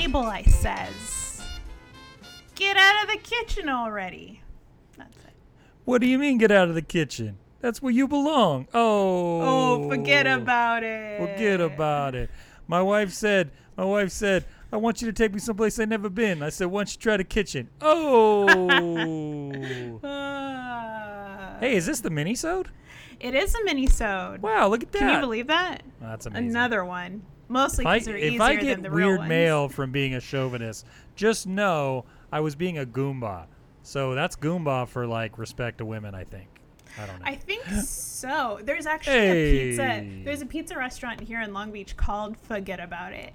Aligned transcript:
Mabel, 0.00 0.22
I 0.22 0.44
says. 0.44 1.42
Get 2.54 2.78
out 2.78 3.04
of 3.04 3.10
the 3.10 3.18
kitchen 3.18 3.68
already. 3.68 4.40
That's 4.96 5.14
it. 5.18 5.34
What 5.84 6.00
do 6.00 6.06
you 6.06 6.18
mean 6.18 6.38
get 6.38 6.50
out 6.50 6.70
of 6.70 6.74
the 6.74 6.80
kitchen? 6.80 7.36
That's 7.60 7.82
where 7.82 7.92
you 7.92 8.08
belong. 8.08 8.66
Oh. 8.72 9.42
Oh, 9.42 9.88
forget 9.90 10.26
about 10.26 10.84
it. 10.84 11.20
Forget 11.20 11.60
about 11.60 12.14
it. 12.14 12.30
My 12.66 12.80
wife 12.80 13.12
said, 13.12 13.50
my 13.76 13.84
wife 13.84 14.10
said, 14.10 14.46
I 14.72 14.78
want 14.78 15.02
you 15.02 15.06
to 15.08 15.12
take 15.12 15.34
me 15.34 15.38
someplace 15.38 15.78
I've 15.78 15.90
never 15.90 16.08
been. 16.08 16.42
I 16.42 16.48
said, 16.48 16.68
why 16.68 16.80
don't 16.80 16.94
you 16.94 16.98
try 16.98 17.18
the 17.18 17.24
kitchen? 17.24 17.68
Oh. 17.82 18.48
Ah. 20.02 21.56
hey, 21.60 21.76
is 21.76 21.84
this 21.84 22.00
the 22.00 22.08
mini-sode? 22.08 22.70
It 23.20 23.34
is 23.34 23.54
a 23.54 23.64
mini-sode. 23.64 24.40
Wow, 24.40 24.68
look 24.68 24.82
at 24.82 24.92
that. 24.92 24.98
Can 24.98 25.14
you 25.16 25.20
believe 25.20 25.48
that? 25.48 25.82
That's 26.00 26.24
amazing. 26.24 26.48
Another 26.48 26.86
one. 26.86 27.20
Mostly 27.50 27.82
if 27.84 27.88
I, 27.88 27.94
because 27.96 28.06
they're 28.06 28.16
if 28.16 28.32
easier 28.32 28.42
I 28.42 28.56
than 28.56 28.64
get 28.64 28.82
the 28.82 28.90
real 28.90 29.08
weird 29.08 29.18
ones. 29.20 29.28
mail 29.28 29.68
from 29.68 29.90
being 29.92 30.14
a 30.14 30.20
chauvinist, 30.20 30.86
just 31.16 31.46
know 31.46 32.04
I 32.32 32.40
was 32.40 32.54
being 32.54 32.78
a 32.78 32.86
Goomba. 32.86 33.46
So 33.82 34.14
that's 34.14 34.36
Goomba 34.36 34.86
for 34.88 35.06
like 35.06 35.36
respect 35.38 35.78
to 35.78 35.84
women, 35.84 36.14
I 36.14 36.24
think. 36.24 36.48
I 37.00 37.06
don't 37.06 37.18
know. 37.18 37.24
I 37.26 37.34
think 37.36 37.64
so. 37.66 38.58
There's 38.62 38.86
actually 38.86 39.16
a 39.16 39.68
pizza. 39.68 40.06
There's 40.24 40.42
a 40.42 40.46
pizza 40.46 40.76
restaurant 40.76 41.20
here 41.20 41.40
in 41.40 41.52
Long 41.52 41.70
Beach 41.72 41.96
called 41.96 42.36
Forget 42.36 42.80
About 42.80 43.12
It. 43.12 43.32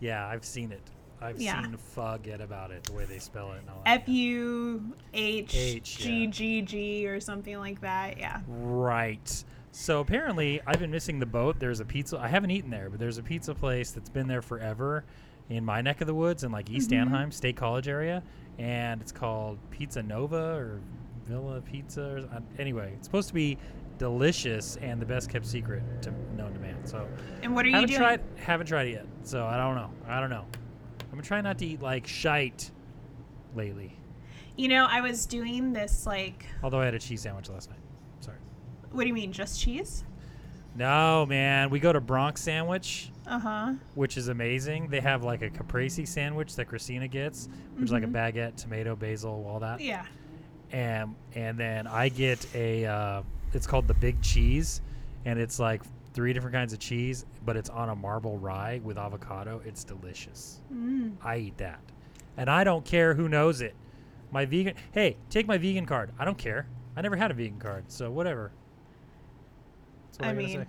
yeah, 0.00 0.26
I've 0.26 0.44
seen 0.44 0.72
it. 0.72 0.82
I've 1.20 1.40
Yeah. 1.40 1.62
seen 1.62 1.76
forget 1.78 2.42
about 2.42 2.70
it, 2.72 2.84
the 2.84 2.92
way 2.92 3.06
they 3.06 3.18
spell 3.18 3.52
it. 3.52 3.60
And 3.60 3.70
all 3.70 3.80
that. 3.86 4.02
F 4.02 4.08
U 4.08 4.92
H 5.14 5.54
H, 5.56 5.98
G 5.98 6.24
yeah. 6.24 6.30
G 6.30 6.62
G 6.62 7.08
or 7.08 7.20
something 7.20 7.58
like 7.58 7.80
that. 7.80 8.18
Yeah. 8.18 8.40
Right. 8.46 9.44
So 9.78 10.00
apparently, 10.00 10.62
I've 10.66 10.78
been 10.78 10.90
missing 10.90 11.18
the 11.18 11.26
boat. 11.26 11.58
There's 11.58 11.80
a 11.80 11.84
pizza. 11.84 12.18
I 12.18 12.28
haven't 12.28 12.50
eaten 12.50 12.70
there, 12.70 12.88
but 12.88 12.98
there's 12.98 13.18
a 13.18 13.22
pizza 13.22 13.54
place 13.54 13.90
that's 13.90 14.08
been 14.08 14.26
there 14.26 14.40
forever 14.40 15.04
in 15.50 15.66
my 15.66 15.82
neck 15.82 16.00
of 16.00 16.06
the 16.06 16.14
woods 16.14 16.44
in 16.44 16.50
like 16.50 16.70
East 16.70 16.88
Mhm. 16.90 17.00
Anaheim 17.02 17.30
State 17.30 17.56
College 17.56 17.86
area, 17.86 18.22
and 18.58 19.02
it's 19.02 19.12
called 19.12 19.58
Pizza 19.70 20.02
Nova 20.02 20.56
or 20.56 20.80
Villa 21.26 21.60
Pizza. 21.60 22.02
Or, 22.02 22.18
uh, 22.34 22.40
anyway, 22.58 22.94
it's 22.96 23.06
supposed 23.06 23.28
to 23.28 23.34
be 23.34 23.58
delicious 23.98 24.78
and 24.78 25.00
the 25.00 25.04
best 25.04 25.28
kept 25.28 25.44
secret 25.44 25.82
to 26.00 26.10
known 26.34 26.54
to 26.54 26.58
man. 26.58 26.86
So 26.86 27.06
And 27.42 27.54
what 27.54 27.66
are 27.66 27.68
you 27.68 27.86
doing? 27.86 27.98
tried 27.98 28.20
haven't 28.36 28.68
tried 28.68 28.86
it 28.86 28.92
yet. 28.92 29.06
So 29.24 29.44
I 29.44 29.58
don't 29.58 29.74
know. 29.74 29.90
I 30.08 30.20
don't 30.20 30.30
know. 30.30 30.46
I'm 31.02 31.10
gonna 31.10 31.22
try 31.22 31.42
not 31.42 31.58
to 31.58 31.66
eat 31.66 31.82
like 31.82 32.06
shite 32.06 32.70
lately. 33.54 33.94
You 34.56 34.68
know, 34.68 34.86
I 34.88 35.02
was 35.02 35.26
doing 35.26 35.74
this 35.74 36.06
like, 36.06 36.46
Although 36.62 36.80
I 36.80 36.86
had 36.86 36.94
a 36.94 36.98
cheese 36.98 37.20
sandwich 37.20 37.50
last 37.50 37.68
night. 37.68 37.78
What 38.96 39.02
do 39.02 39.08
you 39.08 39.14
mean, 39.14 39.30
just 39.32 39.60
cheese? 39.60 40.04
No, 40.74 41.26
man. 41.26 41.70
We 41.70 41.80
go 41.80 41.92
to 41.92 42.00
Bronx 42.00 42.40
Sandwich. 42.42 43.10
Uh 43.26 43.38
huh. 43.40 43.72
which 43.96 44.16
is 44.16 44.28
amazing. 44.28 44.86
They 44.88 45.00
have 45.00 45.24
like 45.24 45.42
a 45.42 45.50
caprese 45.50 46.06
sandwich 46.06 46.54
that 46.56 46.66
Christina 46.66 47.08
gets, 47.08 47.48
which 47.74 47.86
is 47.86 47.92
like 47.92 48.04
a 48.04 48.06
Mhm. 48.06 48.12
baguette, 48.12 48.54
tomato, 48.54 48.94
basil, 48.94 49.44
all 49.48 49.58
that. 49.60 49.80
Yeah. 49.80 50.06
And 50.70 51.16
and 51.34 51.58
then 51.58 51.88
I 51.88 52.08
get 52.08 52.46
a 52.54 52.86
uh, 52.86 53.22
it's 53.52 53.66
called 53.66 53.88
the 53.88 53.94
big 53.94 54.22
cheese, 54.22 54.80
and 55.24 55.40
it's 55.40 55.58
like 55.58 55.82
three 56.14 56.32
different 56.32 56.54
kinds 56.54 56.72
of 56.72 56.78
cheese, 56.78 57.26
but 57.44 57.56
it's 57.56 57.68
on 57.68 57.88
a 57.88 57.96
marble 57.96 58.38
rye 58.38 58.80
with 58.84 58.96
avocado. 58.96 59.60
It's 59.64 59.82
delicious. 59.82 60.60
Mm. 60.72 61.14
I 61.20 61.38
eat 61.38 61.58
that, 61.58 61.80
and 62.36 62.48
I 62.48 62.62
don't 62.62 62.84
care 62.84 63.12
who 63.14 63.28
knows 63.28 63.60
it. 63.60 63.74
My 64.30 64.44
vegan. 64.44 64.74
Hey, 64.92 65.16
take 65.30 65.48
my 65.48 65.58
vegan 65.58 65.84
card. 65.84 66.12
I 66.16 66.24
don't 66.24 66.38
care. 66.38 66.68
I 66.96 67.00
never 67.02 67.16
had 67.16 67.32
a 67.32 67.34
vegan 67.34 67.58
card, 67.58 67.90
so 67.90 68.08
whatever. 68.10 68.52
I 70.20 70.30
I, 70.30 70.32
mean. 70.32 70.66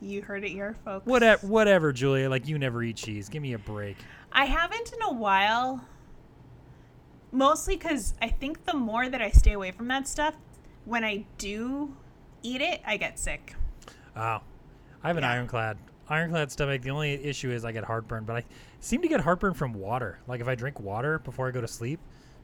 You 0.00 0.22
heard 0.22 0.42
it 0.44 0.50
here, 0.50 0.76
folks. 0.84 1.06
Whatever, 1.06 1.46
whatever, 1.46 1.92
Julia. 1.92 2.28
Like 2.28 2.48
you 2.48 2.58
never 2.58 2.82
eat 2.82 2.96
cheese. 2.96 3.28
Give 3.28 3.40
me 3.42 3.52
a 3.52 3.58
break. 3.58 3.96
I 4.32 4.46
haven't 4.46 4.92
in 4.92 5.02
a 5.02 5.12
while. 5.12 5.84
Mostly 7.30 7.76
because 7.76 8.14
I 8.20 8.28
think 8.28 8.64
the 8.64 8.74
more 8.74 9.08
that 9.08 9.22
I 9.22 9.30
stay 9.30 9.52
away 9.52 9.70
from 9.70 9.88
that 9.88 10.06
stuff, 10.08 10.34
when 10.84 11.04
I 11.04 11.24
do 11.38 11.94
eat 12.42 12.60
it, 12.60 12.80
I 12.86 12.96
get 12.96 13.18
sick. 13.18 13.54
Oh, 14.16 14.40
I 15.02 15.06
have 15.06 15.16
an 15.16 15.22
Yeah. 15.22 15.32
ironclad. 15.32 15.78
Ironclad 16.08 16.50
stomach. 16.50 16.82
The 16.82 16.90
only 16.90 17.12
issue 17.24 17.50
is 17.50 17.64
I 17.64 17.72
get 17.72 17.84
heartburn, 17.84 18.24
but 18.24 18.36
I 18.36 18.44
seem 18.80 19.00
to 19.02 19.08
get 19.08 19.20
heartburn 19.20 19.54
from 19.54 19.72
water. 19.72 20.18
Like 20.26 20.40
if 20.40 20.48
I 20.48 20.54
drink 20.56 20.80
water 20.80 21.20
before 21.20 21.48
I 21.48 21.52
go 21.52 21.60
to 21.60 21.68
sleep, 21.68 22.00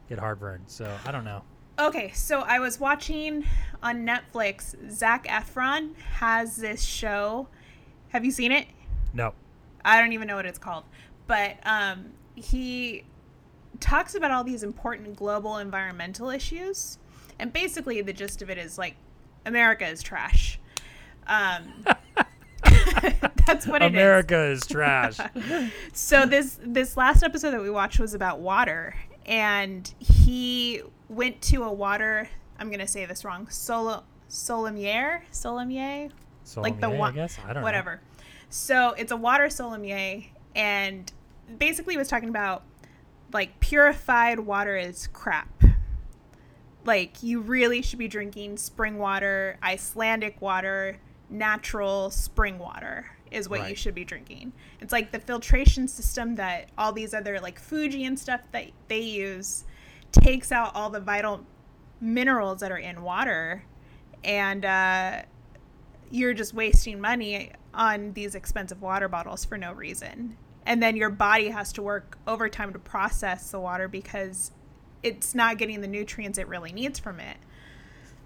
get 0.07 0.17
heartburn. 0.17 0.63
So 0.65 0.91
I 1.05 1.11
don't 1.11 1.25
know. 1.25 1.43
Okay, 1.79 2.11
so 2.13 2.41
I 2.41 2.59
was 2.59 2.77
watching 2.77 3.45
on 3.81 4.05
Netflix. 4.05 4.75
Zac 4.91 5.25
Efron 5.27 5.95
has 5.95 6.57
this 6.57 6.83
show. 6.83 7.47
Have 8.09 8.25
you 8.25 8.31
seen 8.31 8.51
it? 8.51 8.67
No. 9.13 9.33
I 9.85 10.01
don't 10.01 10.11
even 10.11 10.27
know 10.27 10.35
what 10.35 10.45
it's 10.45 10.59
called, 10.59 10.83
but 11.25 11.55
um, 11.63 12.07
he 12.35 13.05
talks 13.79 14.13
about 14.13 14.29
all 14.29 14.43
these 14.43 14.61
important 14.61 15.15
global 15.15 15.57
environmental 15.57 16.29
issues, 16.29 16.99
and 17.39 17.53
basically 17.53 18.01
the 18.01 18.11
gist 18.11 18.41
of 18.41 18.49
it 18.49 18.57
is 18.57 18.77
like 18.77 18.95
America 19.45 19.87
is 19.87 20.03
trash. 20.03 20.59
Um, 21.27 21.85
that's 23.47 23.65
what 23.65 23.81
it 23.81 23.85
is. 23.85 23.91
America 23.91 24.37
is 24.47 24.67
trash. 24.67 25.17
So 25.93 26.25
this 26.25 26.59
this 26.61 26.97
last 26.97 27.23
episode 27.23 27.51
that 27.51 27.61
we 27.61 27.69
watched 27.69 27.99
was 27.99 28.13
about 28.13 28.39
water, 28.39 28.95
and 29.29 29.93
he 29.99 30.81
went 31.07 31.41
to 31.43 31.63
a 31.63 31.71
water. 31.71 32.27
I'm 32.57 32.69
gonna 32.69 32.87
say 32.87 33.05
this 33.05 33.23
wrong. 33.23 33.47
Solo 33.49 34.03
Solimier, 34.27 35.21
Solimier, 35.31 36.11
like 36.57 36.75
the 36.75 36.87
Sommelier, 36.87 36.99
wa- 36.99 37.07
I 37.07 37.11
guess 37.11 37.39
I 37.47 37.53
don't 37.53 37.63
whatever. 37.63 38.01
So 38.49 38.93
it's 38.97 39.11
a 39.11 39.17
water 39.17 39.49
sommelier, 39.49 40.23
and 40.55 41.11
basically 41.57 41.95
was 41.95 42.07
talking 42.07 42.29
about 42.29 42.63
like 43.31 43.59
purified 43.59 44.39
water 44.39 44.75
is 44.75 45.07
crap. 45.07 45.63
Like 46.83 47.21
you 47.21 47.41
really 47.41 47.83
should 47.83 47.99
be 47.99 48.07
drinking 48.07 48.57
spring 48.57 48.97
water, 48.97 49.59
Icelandic 49.61 50.41
water, 50.41 50.97
natural 51.29 52.09
spring 52.09 52.57
water 52.57 53.11
is 53.31 53.49
what 53.49 53.69
you 53.69 53.75
should 53.75 53.95
be 53.95 54.03
drinking. 54.03 54.51
It's 54.81 54.91
like 54.91 55.11
the 55.11 55.19
filtration 55.19 55.87
system 55.87 56.35
that 56.35 56.69
all 56.77 56.91
these 56.91 57.13
other 57.13 57.39
like 57.39 57.59
Fuji 57.59 58.05
and 58.05 58.17
stuff 58.17 58.41
that 58.51 58.71
they 58.87 58.99
use 58.99 59.65
takes 60.11 60.51
out 60.51 60.75
all 60.75 60.89
the 60.89 60.99
vital 60.99 61.45
minerals 62.01 62.61
that 62.61 62.71
are 62.71 62.77
in 62.77 63.01
water 63.01 63.63
and 64.23 64.65
uh, 64.65 65.21
you're 66.11 66.33
just 66.33 66.53
wasting 66.53 66.99
money 66.99 67.51
on 67.73 68.13
these 68.13 68.35
expensive 68.35 68.81
water 68.81 69.07
bottles 69.07 69.45
for 69.45 69.57
no 69.57 69.73
reason. 69.73 70.37
And 70.65 70.83
then 70.83 70.95
your 70.95 71.09
body 71.09 71.49
has 71.49 71.71
to 71.73 71.81
work 71.81 72.17
overtime 72.27 72.73
to 72.73 72.79
process 72.79 73.51
the 73.51 73.59
water 73.59 73.87
because 73.87 74.51
it's 75.01 75.33
not 75.33 75.57
getting 75.57 75.81
the 75.81 75.87
nutrients 75.87 76.37
it 76.37 76.47
really 76.47 76.71
needs 76.71 76.99
from 76.99 77.19
it. 77.19 77.37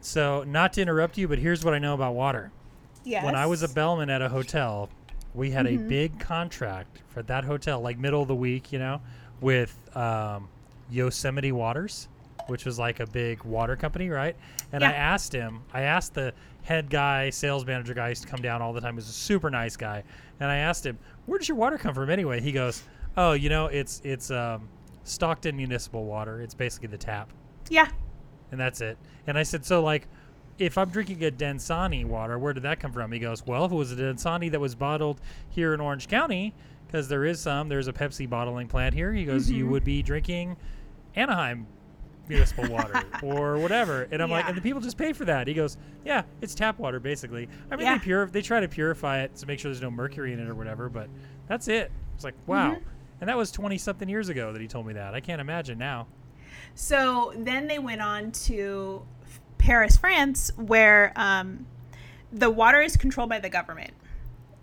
So 0.02 0.44
not 0.44 0.74
to 0.74 0.81
interrupt 0.81 1.18
you, 1.18 1.28
but 1.28 1.40
here's 1.40 1.63
what 1.63 1.74
I 1.74 1.80
know 1.80 1.94
about 1.94 2.16
water. 2.16 2.52
Yes. 3.03 3.25
When 3.25 3.36
I 3.36 3.46
was 3.46 3.64
a 3.64 3.68
bellman 3.68 4.09
at 4.09 4.22
a 4.22 4.30
hotel, 4.30 4.90
we 5.34 5.52
had 5.52 5.66
Mhm. 5.66 5.75
a 5.86 5.88
big 5.90 6.19
contract 6.19 7.02
for 7.09 7.22
that 7.24 7.44
hotel, 7.44 7.81
like 7.81 7.97
middle 7.97 8.22
of 8.22 8.28
the 8.28 8.36
week, 8.36 8.72
you 8.72 8.80
know, 8.80 9.02
with 9.41 9.78
um, 9.96 10.47
Yosemite 10.90 11.51
Waters, 11.51 12.07
which 12.48 12.66
was 12.66 12.78
like 12.80 13.00
a 13.00 13.07
big 13.07 13.44
water 13.44 13.75
company, 13.75 14.10
right? 14.10 14.36
And 14.72 14.83
I 14.83 14.92
asked 14.94 15.33
him, 15.33 15.62
I 15.74 15.81
asked 15.81 16.13
the 16.13 16.33
head 16.63 16.89
guy, 16.89 17.30
sales 17.30 17.66
manager 17.66 17.94
guy, 17.94 18.10
used 18.10 18.24
to 18.24 18.28
come 18.28 18.42
down 18.42 18.62
all 18.62 18.74
the 18.74 18.81
time. 18.81 18.94
He 18.94 18.98
was 18.98 19.10
a 19.10 19.12
super 19.13 19.50
nice 19.50 19.75
guy, 19.75 20.04
and 20.39 20.50
I 20.50 20.57
asked 20.57 20.86
him, 20.86 20.98
"Where 21.25 21.38
does 21.39 21.48
your 21.50 21.57
water 21.57 21.78
come 21.78 21.94
from 21.94 22.10
anyway?" 22.10 22.39
He 22.42 22.51
goes, 22.51 22.83
"Oh, 23.18 23.33
you 23.33 23.50
know, 23.50 23.66
it's 23.68 24.01
it's 24.06 24.31
um, 24.31 24.68
Stockton 25.04 25.56
Municipal 25.57 26.06
Water. 26.06 26.42
It's 26.42 26.54
basically 26.54 26.88
the 26.89 26.98
tap." 26.98 27.31
Yeah. 27.69 27.88
and 28.51 28.60
that's 28.60 28.81
it. 28.81 29.00
And 29.25 29.36
I 29.36 29.42
said, 29.42 29.66
so 29.66 29.81
like, 29.81 30.07
if 30.60 30.78
I'm 30.78 30.90
drinking 30.90 31.24
a 31.24 31.32
Dasani 31.32 32.06
water, 32.06 32.38
where 32.38 32.54
did 32.54 32.64
that 32.64 32.80
come 32.80 32.92
from? 32.92 33.12
He 33.12 33.20
goes, 33.20 33.46
well, 33.46 33.66
if 33.66 33.72
it 33.72 33.76
was 33.76 33.92
a 33.92 33.96
Dasani 33.96 34.52
that 34.52 34.60
was 34.60 34.76
bottled 34.76 35.20
here 35.50 35.74
in 35.74 35.82
Orange 35.82 36.08
County, 36.08 36.54
because 36.88 37.08
there 37.08 37.26
is 37.26 37.40
some, 37.40 37.70
there's 37.70 37.88
a 37.88 37.94
Pepsi 37.94 38.30
bottling 38.30 38.68
plant 38.68 38.94
here. 38.94 39.12
He 39.14 39.26
goes, 39.26 39.50
you 39.50 39.66
Mhm. 39.66 39.70
would 39.70 39.84
be 39.84 40.04
drinking 40.04 40.58
Anaheim 41.16 41.66
municipal 42.30 42.70
water 42.70 43.02
or 43.24 43.58
whatever. 43.58 44.08
And 44.12 44.22
I'm 44.22 44.30
like, 44.30 44.48
and 44.48 44.56
the 44.56 44.62
people 44.62 44.80
just 44.80 44.98
pay 44.98 45.12
for 45.12 45.26
that. 45.26 45.48
He 45.48 45.54
goes, 45.54 45.78
yeah, 46.06 46.24
it's 46.42 46.56
tap 46.56 46.80
water 46.80 47.00
basically. 47.00 47.50
I 47.72 47.76
mean, 47.76 47.86
Yeah. 47.86 47.98
they 47.98 48.04
pure, 48.04 48.26
they 48.28 48.42
try 48.42 48.60
to 48.60 48.68
purify 48.68 49.22
it 49.24 49.36
to 49.38 49.46
make 49.48 49.60
sure 49.60 49.72
there's 49.72 49.82
no 49.82 49.92
mercury 49.92 50.34
in 50.34 50.40
it 50.40 50.48
or 50.48 50.56
whatever, 50.56 50.88
but 50.88 51.10
that's 51.48 51.68
it. 51.68 51.92
It's 52.16 52.24
like, 52.24 52.36
wow. 52.48 52.76
Mhm. 52.76 52.82
And 53.22 53.28
that 53.30 53.38
was 53.38 53.52
20 53.52 53.78
something 53.78 54.08
years 54.08 54.30
ago 54.30 54.54
that 54.54 54.62
he 54.62 54.68
told 54.68 54.86
me 54.86 54.94
that. 54.94 55.14
I 55.16 55.20
can't 55.20 55.42
imagine 55.42 55.78
now. 55.78 56.08
So 56.76 57.34
then 57.38 57.68
they 57.68 57.80
went 57.80 58.02
on 58.02 58.32
to 58.32 59.04
Paris, 59.63 59.95
France, 59.95 60.51
where 60.57 61.13
um, 61.15 61.65
the 62.33 62.50
water 62.50 62.81
is 62.81 62.98
controlled 62.98 63.30
by 63.30 63.39
the 63.39 63.50
government. 63.50 63.92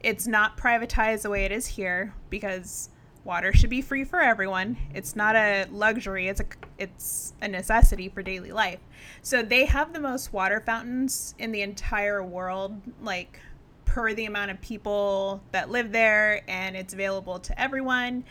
It's 0.00 0.26
not 0.26 0.58
privatized 0.58 1.22
the 1.22 1.30
way 1.30 1.46
it 1.46 1.52
is 1.52 1.66
here 1.66 2.12
because 2.28 2.90
water 3.24 3.50
should 3.54 3.70
be 3.70 3.80
free 3.80 4.04
for 4.04 4.20
everyone. 4.20 4.76
It's 4.94 5.16
not 5.16 5.36
a 5.36 5.66
luxury; 5.70 6.28
it's 6.28 6.40
a 6.40 6.44
it's 6.78 7.32
a 7.40 7.48
necessity 7.48 8.10
for 8.10 8.22
daily 8.22 8.52
life. 8.52 8.80
So 9.22 9.42
they 9.42 9.64
have 9.64 9.94
the 9.94 10.00
most 10.00 10.34
water 10.34 10.60
fountains 10.60 11.34
in 11.38 11.50
the 11.50 11.62
entire 11.62 12.22
world, 12.22 12.78
like 13.02 13.40
per 13.86 14.12
the 14.12 14.26
amount 14.26 14.50
of 14.50 14.60
people 14.60 15.42
that 15.52 15.70
live 15.70 15.92
there, 15.92 16.42
and 16.46 16.76
it's 16.76 16.92
available 16.92 17.38
to 17.40 17.58
everyone. 17.58 18.24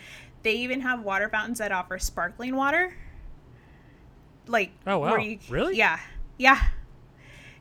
they 0.43 0.53
even 0.53 0.81
have 0.81 1.01
water 1.01 1.27
fountains 1.29 1.57
that 1.57 1.71
offer 1.71 1.97
sparkling 1.97 2.55
water. 2.55 2.93
Like 4.47 4.71
Oh, 4.87 4.99
wow. 4.99 5.15
you- 5.17 5.39
Really? 5.49 5.75
Yeah, 5.77 5.99
yeah. 6.39 6.59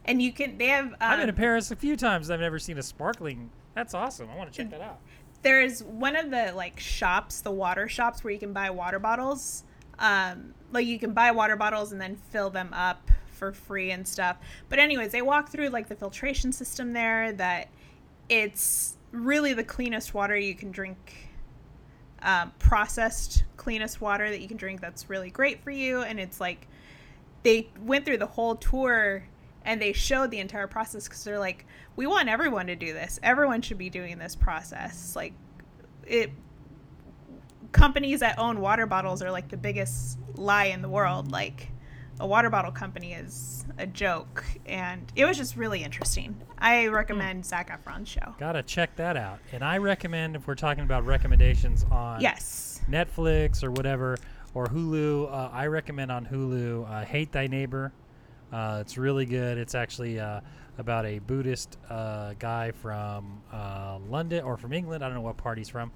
And 0.06 0.22
you 0.22 0.32
can. 0.32 0.56
They 0.56 0.68
have. 0.68 0.86
Um, 0.86 0.96
I've 1.02 1.18
been 1.18 1.26
to 1.26 1.34
Paris 1.34 1.70
a 1.70 1.76
few 1.76 1.94
times. 1.94 2.30
I've 2.30 2.40
never 2.40 2.58
seen 2.58 2.78
a 2.78 2.82
sparkling. 2.82 3.50
That's 3.74 3.92
awesome. 3.92 4.30
I 4.30 4.36
want 4.36 4.50
to 4.50 4.56
check 4.56 4.70
that 4.70 4.80
out. 4.80 5.00
there's 5.42 5.82
one 5.84 6.16
of 6.16 6.30
the 6.30 6.52
like 6.56 6.80
shops, 6.80 7.42
the 7.42 7.50
water 7.50 7.88
shops, 7.88 8.24
where 8.24 8.32
you 8.32 8.38
can 8.38 8.54
buy 8.54 8.70
water 8.70 8.98
bottles. 8.98 9.64
Um, 9.98 10.54
like 10.72 10.86
you 10.86 10.98
can 10.98 11.12
buy 11.12 11.32
water 11.32 11.56
bottles 11.56 11.92
and 11.92 12.00
then 12.00 12.16
fill 12.30 12.48
them 12.48 12.72
up 12.72 13.10
for 13.32 13.52
free 13.52 13.90
and 13.90 14.06
stuff. 14.08 14.38
But 14.68 14.78
anyways, 14.78 15.12
they 15.12 15.22
walk 15.22 15.50
through 15.50 15.68
like 15.68 15.88
the 15.88 15.96
filtration 15.96 16.52
system 16.52 16.94
there. 16.94 17.32
That 17.32 17.68
it's 18.30 18.96
really 19.12 19.52
the 19.52 19.64
cleanest 19.64 20.14
water 20.14 20.36
you 20.36 20.54
can 20.54 20.70
drink. 20.70 21.28
Um, 22.22 22.52
processed 22.58 23.44
cleanest 23.56 24.00
water 24.00 24.28
that 24.30 24.40
you 24.40 24.48
can 24.48 24.56
drink. 24.56 24.80
That's 24.80 25.08
really 25.10 25.30
great 25.30 25.62
for 25.62 25.70
you. 25.70 26.00
And 26.02 26.18
it's 26.18 26.40
like 26.40 26.66
they 27.42 27.70
went 27.80 28.04
through 28.04 28.18
the 28.18 28.26
whole 28.26 28.56
tour 28.56 29.24
and 29.64 29.80
they 29.80 29.92
showed 29.92 30.30
the 30.30 30.38
entire 30.38 30.66
process 30.66 31.04
because 31.04 31.24
they're 31.24 31.38
like 31.38 31.66
we 31.96 32.06
want 32.06 32.28
everyone 32.28 32.68
to 32.68 32.76
do 32.76 32.92
this. 32.92 33.18
Everyone 33.22 33.60
should 33.60 33.78
be 33.78 33.90
doing 33.90 34.18
this 34.18 34.36
process. 34.36 35.16
Like 35.16 35.32
it 36.06 36.30
companies 37.72 38.20
that 38.20 38.38
own 38.38 38.60
water 38.60 38.86
bottles 38.86 39.20
are 39.22 39.30
like 39.30 39.48
the 39.48 39.56
biggest 39.56 40.18
lie 40.34 40.66
in 40.66 40.80
the 40.80 40.88
world. 40.88 41.32
Like 41.32 41.68
a 42.20 42.26
water 42.26 42.50
bottle 42.50 42.72
company 42.72 43.12
is 43.12 43.64
a 43.78 43.86
joke 43.86 44.44
and 44.66 45.12
it 45.16 45.24
was 45.24 45.36
just 45.36 45.56
really 45.56 45.82
interesting. 45.82 46.40
I 46.58 46.86
hmm. 46.86 46.94
recommend 46.94 47.44
zac 47.44 47.70
efron's 47.70 48.08
show. 48.08 48.34
Gotta 48.38 48.62
check 48.62 48.96
that 48.96 49.16
out. 49.16 49.40
And 49.52 49.62
I 49.62 49.78
recommend 49.78 50.36
if 50.36 50.46
we're 50.46 50.54
talking 50.54 50.84
about 50.84 51.04
recommendations 51.04 51.84
on 51.90 52.20
yes. 52.20 52.80
Netflix 52.88 53.62
or 53.62 53.70
whatever 53.70 54.16
or 54.54 54.66
Hulu, 54.66 55.30
uh, 55.30 55.50
I 55.52 55.66
recommend 55.66 56.10
on 56.10 56.26
Hulu 56.26 56.90
uh, 56.90 57.04
"Hate 57.04 57.32
Thy 57.32 57.46
Neighbor." 57.46 57.92
Uh, 58.52 58.78
it's 58.80 58.96
really 58.96 59.26
good. 59.26 59.58
It's 59.58 59.74
actually 59.74 60.18
uh, 60.18 60.40
about 60.78 61.04
a 61.04 61.18
Buddhist 61.18 61.76
uh, 61.90 62.34
guy 62.38 62.70
from 62.70 63.42
uh, 63.52 63.98
London 64.08 64.44
or 64.44 64.56
from 64.56 64.72
England. 64.72 65.04
I 65.04 65.08
don't 65.08 65.16
know 65.16 65.22
what 65.22 65.36
part 65.36 65.58
he's 65.58 65.68
from. 65.68 65.92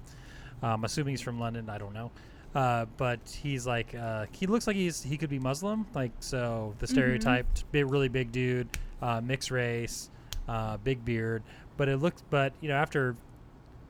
I'm 0.61 0.85
assuming 0.85 1.13
he's 1.13 1.21
from 1.21 1.39
London. 1.39 1.69
I 1.69 1.77
don't 1.77 1.93
know. 1.93 2.11
Uh, 2.55 2.85
but 2.97 3.19
he's 3.41 3.65
like 3.65 3.95
uh, 3.95 4.27
he 4.31 4.45
looks 4.45 4.67
like 4.67 4.75
he's 4.75 5.01
he 5.01 5.17
could 5.17 5.29
be 5.29 5.39
Muslim, 5.39 5.87
like 5.95 6.11
so 6.19 6.75
the 6.79 6.85
stereotyped 6.85 7.69
big, 7.71 7.89
really 7.89 8.09
big 8.09 8.31
dude, 8.31 8.67
uh, 9.01 9.19
mixed 9.21 9.49
race, 9.49 10.11
uh, 10.47 10.77
big 10.77 11.03
beard. 11.03 11.41
But 11.77 11.89
it 11.89 11.97
looks, 11.97 12.23
but 12.29 12.53
you 12.61 12.69
know, 12.69 12.75
after 12.75 13.15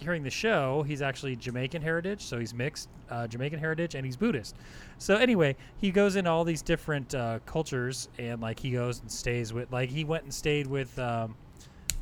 hearing 0.03 0.23
the 0.23 0.29
show, 0.29 0.83
he's 0.83 1.01
actually 1.01 1.35
Jamaican 1.35 1.81
heritage, 1.81 2.21
so 2.21 2.39
he's 2.39 2.53
mixed 2.53 2.89
uh, 3.09 3.27
Jamaican 3.27 3.59
heritage 3.59 3.95
and 3.95 4.05
he's 4.05 4.15
Buddhist. 4.17 4.55
So 4.97 5.15
anyway, 5.17 5.55
he 5.77 5.91
goes 5.91 6.15
into 6.15 6.29
all 6.29 6.43
these 6.43 6.61
different 6.61 7.13
uh, 7.15 7.39
cultures 7.45 8.09
and 8.19 8.41
like 8.41 8.59
he 8.59 8.71
goes 8.71 8.99
and 9.01 9.11
stays 9.11 9.53
with 9.53 9.71
like 9.71 9.89
he 9.89 10.03
went 10.03 10.23
and 10.23 10.33
stayed 10.33 10.67
with 10.67 10.97
um, 10.99 11.35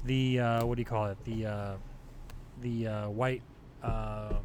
the 0.06 0.40
uh, 0.40 0.66
what 0.66 0.76
do 0.76 0.82
you 0.82 0.86
call 0.86 1.06
it 1.08 1.18
the 1.26 1.46
uh, 1.46 1.74
the 2.62 2.88
uh, 2.88 3.10
white 3.10 3.42
um, 3.84 4.38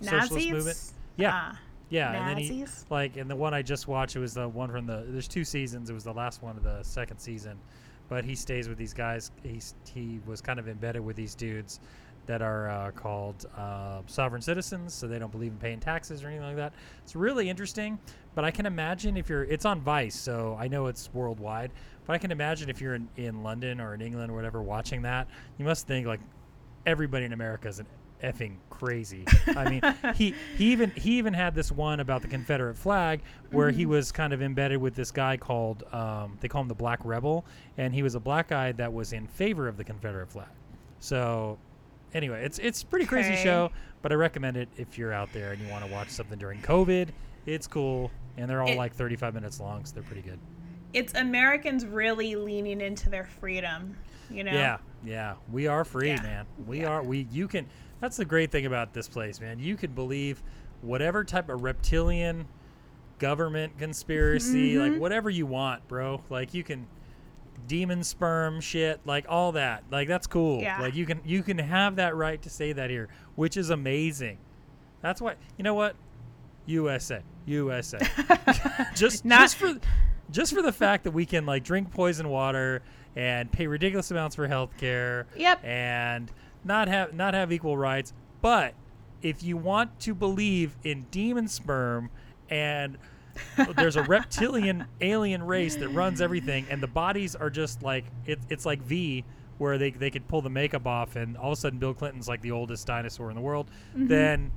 socialist 0.00 0.50
movement. 0.50 0.92
Yeah, 1.16 1.30
Ah, 1.32 1.58
yeah, 1.90 2.12
and 2.12 2.28
then 2.30 2.36
he 2.38 2.60
Nazis? 2.60 2.86
like 2.90 3.16
and 3.16 3.30
the 3.30 3.36
one 3.36 3.54
I 3.54 3.62
just 3.62 3.88
watched 3.88 4.16
it 4.16 4.20
was 4.20 4.34
the 4.34 4.48
one 4.48 4.70
from 4.70 4.86
the 4.86 5.04
there's 5.08 5.28
two 5.28 5.44
seasons. 5.44 5.90
It 5.90 5.94
was 5.94 6.04
the 6.04 6.12
last 6.14 6.42
one 6.42 6.56
of 6.56 6.62
the 6.62 6.82
second 6.82 7.18
season, 7.18 7.58
but 8.08 8.24
he 8.24 8.34
stays 8.34 8.68
with 8.68 8.78
these 8.78 8.94
guys. 8.94 9.30
He's 9.42 9.74
he 9.92 10.20
was 10.26 10.40
kind 10.40 10.58
of 10.58 10.68
embedded 10.68 11.04
with 11.04 11.16
these 11.16 11.34
dudes 11.34 11.80
that 12.26 12.42
are 12.42 12.68
uh, 12.68 12.90
called 12.92 13.46
uh, 13.56 14.00
sovereign 14.06 14.42
citizens, 14.42 14.94
so 14.94 15.06
they 15.06 15.18
don't 15.18 15.32
believe 15.32 15.52
in 15.52 15.58
paying 15.58 15.80
taxes 15.80 16.22
or 16.22 16.28
anything 16.28 16.46
like 16.46 16.56
that. 16.56 16.72
It's 17.02 17.16
really 17.16 17.48
interesting, 17.48 17.98
but 18.34 18.44
I 18.44 18.50
can 18.50 18.66
imagine 18.66 19.16
if 19.16 19.28
you're 19.28 19.44
it's 19.44 19.64
on 19.64 19.80
Vice, 19.80 20.14
so 20.14 20.56
I 20.58 20.68
know 20.68 20.86
it's 20.86 21.10
worldwide. 21.12 21.72
But 22.06 22.14
I 22.14 22.18
can 22.18 22.30
imagine 22.30 22.68
if 22.68 22.80
you're 22.80 22.94
in, 22.94 23.08
in 23.16 23.42
London 23.42 23.80
or 23.80 23.94
in 23.94 24.02
England 24.02 24.30
or 24.30 24.34
whatever 24.34 24.62
watching 24.62 25.02
that, 25.02 25.26
you 25.58 25.64
must 25.64 25.86
think 25.86 26.06
like 26.06 26.20
everybody 26.84 27.24
in 27.24 27.32
America 27.32 27.68
is 27.68 27.78
an 27.78 27.86
effing 28.22 28.56
crazy. 28.70 29.24
I 29.48 29.70
mean, 29.70 29.82
he 30.14 30.34
he 30.56 30.72
even 30.72 30.90
he 30.90 31.18
even 31.18 31.34
had 31.34 31.54
this 31.54 31.70
one 31.70 32.00
about 32.00 32.22
the 32.22 32.28
Confederate 32.28 32.76
flag 32.76 33.20
where 33.50 33.70
he 33.70 33.86
was 33.86 34.12
kind 34.12 34.32
of 34.32 34.42
embedded 34.42 34.80
with 34.80 34.94
this 34.94 35.10
guy 35.10 35.36
called 35.36 35.84
um, 35.92 36.38
they 36.40 36.48
call 36.48 36.62
him 36.62 36.68
the 36.68 36.74
Black 36.74 37.00
Rebel, 37.04 37.44
and 37.76 37.94
he 37.94 38.02
was 38.02 38.14
a 38.14 38.20
black 38.20 38.48
guy 38.48 38.72
that 38.72 38.92
was 38.92 39.12
in 39.12 39.26
favor 39.26 39.68
of 39.68 39.76
the 39.76 39.84
Confederate 39.84 40.30
flag. 40.30 40.48
So 41.00 41.58
anyway, 42.14 42.44
it's 42.44 42.58
it's 42.58 42.82
a 42.82 42.86
pretty 42.86 43.04
crazy 43.06 43.32
Okay. 43.32 43.42
show, 43.42 43.70
but 44.02 44.12
I 44.12 44.14
recommend 44.14 44.56
it 44.56 44.68
if 44.76 44.96
you're 44.96 45.12
out 45.12 45.32
there 45.32 45.52
and 45.52 45.60
you 45.60 45.68
want 45.68 45.84
to 45.84 45.90
watch 45.90 46.08
something 46.08 46.38
during 46.38 46.60
COVID. 46.62 47.08
It's 47.46 47.66
cool, 47.66 48.10
and 48.38 48.48
they're 48.48 48.62
all 48.62 48.68
It- 48.70 48.78
like 48.78 48.94
35 48.94 49.34
minutes 49.34 49.60
long, 49.60 49.84
so 49.84 49.94
they're 49.94 50.02
pretty 50.04 50.22
good. 50.22 50.38
it's 50.94 51.12
americans 51.14 51.84
really 51.84 52.36
leaning 52.36 52.80
into 52.80 53.10
their 53.10 53.24
freedom 53.24 53.96
you 54.30 54.44
know 54.44 54.52
Yeah, 54.52 54.76
yeah, 55.04 55.34
we 55.50 55.66
are 55.66 55.84
free, 55.84 56.10
Yeah. 56.10 56.22
man. 56.22 56.46
We 56.66 56.82
Yeah. 56.82 56.88
are. 56.90 57.02
We 57.02 57.26
you 57.32 57.48
can. 57.48 57.66
That's 58.00 58.16
the 58.16 58.24
great 58.24 58.50
thing 58.52 58.64
about 58.66 58.92
this 58.94 59.08
place, 59.08 59.40
man. 59.40 59.58
You 59.58 59.76
can 59.76 59.90
believe 59.92 60.40
whatever 60.82 61.24
type 61.24 61.48
of 61.48 61.62
reptilian 61.64 62.46
government 63.18 63.76
conspiracy, 63.78 64.78
like 64.78 64.92
Mhm. 64.92 64.98
whatever 64.98 65.30
you 65.30 65.46
want, 65.46 65.86
bro. 65.88 66.22
Like 66.30 66.54
you 66.54 66.62
can 66.64 66.86
demon 67.66 68.02
sperm 68.04 68.60
shit, 68.60 69.00
like 69.04 69.26
all 69.28 69.52
that. 69.52 69.84
Like 69.90 70.08
that's 70.08 70.26
cool. 70.26 70.60
Yeah. 70.60 70.80
Like 70.80 70.94
you 70.94 71.06
can 71.06 71.20
you 71.24 71.42
can 71.42 71.58
have 71.58 71.96
that 71.96 72.14
right 72.16 72.40
to 72.42 72.50
say 72.50 72.72
that 72.72 72.90
here, 72.90 73.08
which 73.34 73.56
is 73.56 73.70
amazing. 73.70 74.38
That's 75.00 75.20
why 75.20 75.34
you 75.56 75.62
know 75.64 75.74
what? 75.74 75.96
USA, 76.66 77.20
USA. 77.46 77.98
just 78.94 79.24
Not- 79.24 79.40
just 79.40 79.56
for 79.56 79.74
just 80.30 80.54
for 80.54 80.62
the 80.62 80.72
fact 80.72 81.04
that 81.04 81.10
we 81.10 81.26
can 81.26 81.44
like 81.46 81.64
drink 81.64 81.90
poison 81.90 82.28
water 82.28 82.82
and 83.16 83.50
pay 83.52 83.66
ridiculous 83.66 84.10
amounts 84.10 84.34
for 84.36 84.48
health 84.48 84.70
care 84.78 85.26
Yep. 85.36 85.64
and 85.64 86.32
not 86.64 86.88
have 86.88 87.14
not 87.14 87.34
have 87.34 87.52
equal 87.52 87.76
rights 87.76 88.12
but 88.40 88.74
if 89.22 89.42
you 89.42 89.56
want 89.56 90.00
to 90.00 90.14
believe 90.14 90.76
in 90.82 91.06
demon 91.10 91.46
sperm 91.46 92.10
and 92.50 92.96
there's 93.76 93.96
a 93.96 94.02
reptilian 94.02 94.86
alien 95.00 95.42
race 95.42 95.76
that 95.76 95.88
runs 95.88 96.20
everything 96.20 96.66
and 96.70 96.82
the 96.82 96.86
bodies 96.86 97.34
are 97.34 97.50
just 97.50 97.82
like 97.82 98.04
it, 98.26 98.38
it's 98.48 98.64
like 98.66 98.80
v 98.82 99.24
where 99.58 99.78
they, 99.78 99.90
they 99.90 100.10
could 100.10 100.26
pull 100.26 100.42
the 100.42 100.50
makeup 100.50 100.86
off 100.86 101.16
and 101.16 101.36
all 101.36 101.52
of 101.52 101.58
a 101.58 101.60
sudden 101.60 101.78
bill 101.78 101.94
clinton's 101.94 102.28
like 102.28 102.40
the 102.42 102.50
oldest 102.50 102.86
dinosaur 102.86 103.30
in 103.30 103.36
the 103.36 103.42
world 103.42 103.70
Mm-hmm. 103.94 104.06
then 104.08 104.52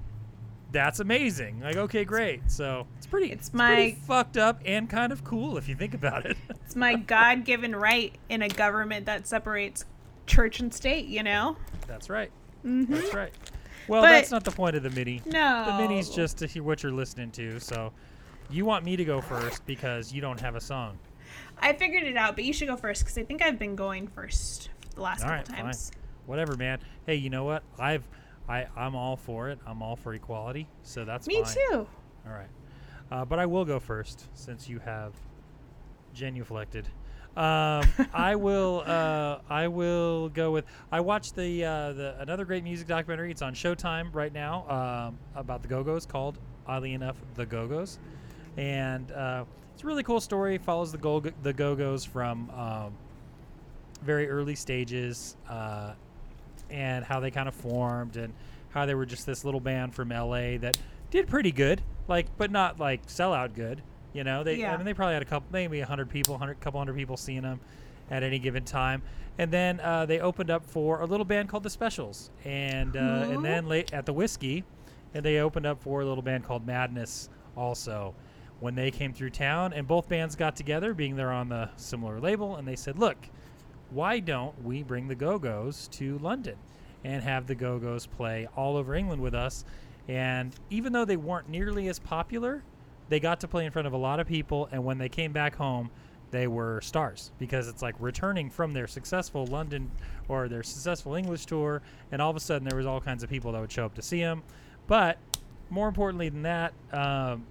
that's 0.72 1.00
amazing 1.00 1.62
like 1.62 1.78
okay 1.78 2.04
great 2.04 2.42
so 2.52 2.86
it's 2.98 3.08
pretty 3.08 3.32
It's 3.32 3.50
pretty 3.50 3.92
my- 3.94 3.98
fucked 4.06 4.36
up 4.38 4.62
and 4.66 4.90
kind 4.90 5.12
of 5.14 5.24
cool 5.24 5.58
if 5.58 5.70
you 5.70 5.76
think 5.76 5.94
about 5.94 6.26
it 6.26 6.36
It's 6.66 6.76
my 6.76 6.96
God 6.96 7.46
given 7.46 7.74
right 7.76 8.14
in 8.28 8.42
a 8.42 8.50
government 8.50 9.06
that 9.06 9.26
separates 9.28 9.86
church 10.26 10.60
and 10.60 10.74
state, 10.74 11.06
you 11.06 11.24
know? 11.24 11.56
that's 11.88 12.10
right 12.10 12.32
Mm-hmm. 12.66 12.94
that's 12.94 13.14
right 13.14 13.32
well 13.88 14.02
But- 14.02 14.10
that's 14.10 14.32
not 14.32 14.44
the 14.44 14.52
point 14.52 14.76
of 14.76 14.84
the 14.84 14.90
mini 14.90 15.22
No. 15.26 15.64
the 15.68 15.78
mini's 15.78 16.10
just 16.10 16.38
to 16.40 16.48
hear 16.48 16.64
what 16.64 16.84
you're 16.84 16.92
listening 16.92 17.32
to 17.32 17.60
so 17.62 17.94
you 18.50 18.66
want 18.66 18.84
me 18.86 18.96
to 18.96 19.06
go 19.06 19.22
first 19.22 19.66
because 19.66 20.12
you 20.14 20.22
don't 20.22 20.40
have 20.40 20.56
a 20.56 20.62
song 20.62 20.98
I 21.60 21.74
figured 21.74 22.04
it 22.04 22.16
out, 22.16 22.36
but 22.36 22.46
you 22.46 22.54
should 22.54 22.68
go 22.68 22.78
first 22.78 23.02
because 23.04 23.18
I 23.18 23.24
think 23.24 23.42
I've 23.42 23.60
been 23.60 23.76
going 23.76 24.08
first 24.08 24.70
the 24.96 25.02
last 25.02 25.22
All 25.24 25.30
couple 25.30 25.38
right, 25.38 25.48
fine. 25.48 25.66
times. 25.66 25.92
whatever 26.26 26.56
man 26.56 26.80
hey 27.06 27.16
you 27.16 27.30
know 27.30 27.44
what 27.44 27.64
i've 27.80 28.08
I, 28.50 28.68
I'm 28.78 28.96
all 28.96 29.18
for 29.18 29.50
it. 29.50 29.60
I'm 29.68 29.82
all 29.82 29.98
for 29.98 30.14
equality, 30.14 30.70
so 30.82 31.04
that's 31.04 31.28
Me 31.28 31.44
fine. 31.44 31.54
too. 31.54 31.88
All 32.26 32.32
right, 32.32 32.48
uh, 33.12 33.26
but 33.26 33.40
I 33.40 33.46
will 33.46 33.66
go 33.66 33.78
first 33.78 34.28
since 34.36 34.70
you 34.70 34.80
have 34.80 35.12
genuflected. 36.16 36.86
Um, 37.36 37.84
I 38.14 38.36
will. 38.38 38.84
Uh, 38.86 39.40
I 39.50 39.68
will 39.68 40.30
go 40.30 40.52
with. 40.52 40.64
I 40.92 41.02
watched 41.02 41.36
the 41.36 41.66
uh, 41.66 41.92
the 41.94 42.16
another 42.22 42.46
great 42.46 42.64
music 42.64 42.88
documentary. 42.88 43.32
It's 43.32 43.42
on 43.42 43.54
Showtime 43.54 44.16
right 44.16 44.32
now 44.34 44.66
um, 45.10 45.20
about 45.36 45.62
the 45.62 45.68
Go 45.68 45.84
Go's 45.84 46.06
called, 46.06 46.40
oddly 46.66 46.94
enough, 46.94 47.18
the 47.36 47.46
Go 47.46 47.68
Go's, 47.68 48.00
and 48.58 49.12
uh, 49.12 49.46
it's 49.74 49.84
a 49.84 49.88
really 49.88 50.04
cool 50.04 50.20
story. 50.20 50.58
Follows 50.58 50.92
the 50.92 50.98
Go 50.98 51.20
the 51.20 51.54
Go 51.54 51.76
Go's 51.76 52.04
from 52.04 52.50
um, 52.50 52.94
very 54.04 54.28
early 54.30 54.56
stages 54.56 55.38
uh, 55.50 55.94
and 56.70 57.06
how 57.06 57.20
they 57.20 57.32
kind 57.32 57.48
of 57.48 57.56
formed 57.56 58.18
and 58.18 58.34
how 58.70 58.86
they 58.86 58.96
were 58.96 59.06
just 59.06 59.26
this 59.26 59.46
little 59.46 59.60
band 59.60 59.94
from 59.94 60.10
LA 60.10 60.58
that 60.58 60.78
did 61.12 61.28
pretty 61.28 61.52
good, 61.52 61.82
like 62.08 62.26
but 62.38 62.52
not 62.52 62.80
like 62.80 63.06
sellout 63.08 63.54
good. 63.54 63.82
You 64.14 64.24
know, 64.24 64.44
they 64.44 64.58
I 64.74 64.78
mean 64.78 64.86
they 64.86 64.94
probably 64.94 65.14
had 65.14 65.22
a 65.22 65.26
couple, 65.26 65.48
maybe 65.52 65.80
a 65.80 65.86
hundred 65.86 66.10
people, 66.10 66.38
hundred 66.38 66.60
couple 66.60 66.80
hundred 66.80 66.96
people 66.96 67.18
seeing 67.18 67.44
them 67.44 67.60
at 68.10 68.24
any 68.24 68.40
given 68.40 68.64
time. 68.64 69.04
And 69.38 69.52
then 69.52 69.80
uh, 69.82 70.08
they 70.08 70.20
opened 70.20 70.50
up 70.50 70.66
for 70.66 71.02
a 71.02 71.06
little 71.06 71.26
band 71.26 71.50
called 71.50 71.62
the 71.62 71.70
Specials, 71.70 72.32
and 72.44 72.98
uh, 72.98 73.28
and 73.30 73.46
then 73.46 73.68
late 73.68 73.94
at 73.94 74.08
the 74.08 74.14
Whisky, 74.14 74.64
and 75.14 75.24
they 75.24 75.38
opened 75.38 75.68
up 75.68 75.80
for 75.84 76.02
a 76.02 76.06
little 76.06 76.24
band 76.24 76.44
called 76.44 76.66
Madness 76.66 77.30
also. 77.56 78.16
When 78.60 78.76
they 78.76 78.90
came 78.90 79.14
through 79.14 79.30
town, 79.32 79.74
and 79.74 79.88
both 79.88 80.10
bands 80.10 80.36
got 80.36 80.56
together, 80.56 80.94
being 80.94 81.16
they're 81.16 81.32
on 81.32 81.50
the 81.50 81.70
similar 81.76 82.20
label, 82.20 82.56
and 82.56 82.68
they 82.68 82.76
said, 82.76 82.98
"Look, 82.98 83.18
why 83.92 84.20
don't 84.20 84.64
we 84.64 84.84
bring 84.84 85.08
the 85.08 85.16
Go 85.16 85.38
Go's 85.40 85.88
to 85.90 86.18
London 86.18 86.58
and 87.04 87.24
have 87.24 87.48
the 87.48 87.56
Go 87.56 87.80
Go's 87.80 88.06
play 88.06 88.48
all 88.56 88.76
over 88.76 88.96
England 88.96 89.22
with 89.22 89.36
us? 89.36 89.64
And 90.08 90.56
even 90.70 90.94
though 90.94 91.06
they 91.06 91.18
weren't 91.18 91.50
nearly 91.50 91.88
as 91.88 92.00
popular, 92.00 92.64
they 93.10 93.20
got 93.20 93.40
to 93.42 93.48
play 93.48 93.66
in 93.66 93.72
front 93.72 93.88
of 93.88 93.94
a 93.94 93.98
lot 93.98 94.20
of 94.20 94.28
people. 94.28 94.70
And 94.72 94.84
when 94.84 94.98
they 94.98 95.10
came 95.10 95.32
back 95.32 95.56
home, 95.56 95.90
they 96.32 96.48
were 96.48 96.82
stars 96.82 97.32
because 97.40 97.68
it's 97.68 97.82
like 97.82 97.96
returning 98.00 98.50
from 98.50 98.74
their 98.74 98.88
successful 98.88 99.46
London 99.46 99.90
or 100.28 100.50
their 100.50 100.64
successful 100.64 101.16
English 101.16 101.46
tour, 101.46 101.82
and 102.12 102.22
all 102.22 102.30
of 102.30 102.36
a 102.36 102.40
sudden 102.40 102.68
there 102.68 102.78
was 102.78 102.86
all 102.86 103.00
kinds 103.00 103.24
of 103.24 103.30
people 103.30 103.52
that 103.54 103.62
would 103.62 103.72
show 103.72 103.86
up 103.86 103.96
to 103.96 104.02
see 104.02 104.20
them. 104.20 104.44
But 104.88 105.18
more 105.70 105.88
importantly 105.88 106.30
than 106.30 106.42
that, 106.44 106.74
um, 106.92 107.46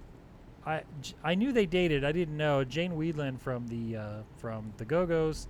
I, 0.67 0.83
j- 1.01 1.15
I 1.23 1.35
knew 1.37 1.53
they 1.53 1.67
dated. 1.67 2.05
I 2.05 2.11
didn't 2.13 2.37
know 2.37 2.65
Jane 2.65 2.93
Wiedlin 2.93 3.39
from 3.39 3.67
the 3.69 3.97
uh, 3.97 4.13
from 4.39 4.73
the 4.79 4.85
Go 4.85 5.07
Go's 5.07 5.47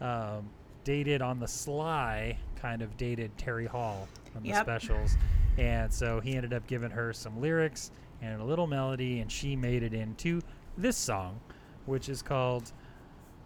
um, 0.00 0.48
dated 0.84 1.20
on 1.22 1.38
the 1.38 1.46
sly, 1.48 2.38
kind 2.56 2.80
of 2.82 2.96
dated 2.96 3.36
Terry 3.36 3.66
Hall 3.66 4.08
on 4.34 4.42
the 4.42 4.48
Yep. 4.48 4.64
specials, 4.64 5.16
and 5.58 5.92
so 5.92 6.18
he 6.20 6.34
ended 6.34 6.52
up 6.54 6.66
giving 6.66 6.90
her 6.90 7.12
some 7.12 7.40
lyrics 7.40 7.90
and 8.22 8.40
a 8.40 8.44
little 8.44 8.66
melody, 8.66 9.20
and 9.20 9.30
she 9.30 9.54
made 9.54 9.82
it 9.82 9.92
into 9.92 10.40
this 10.78 10.96
song, 10.96 11.38
which 11.84 12.08
is 12.08 12.22
called, 12.22 12.72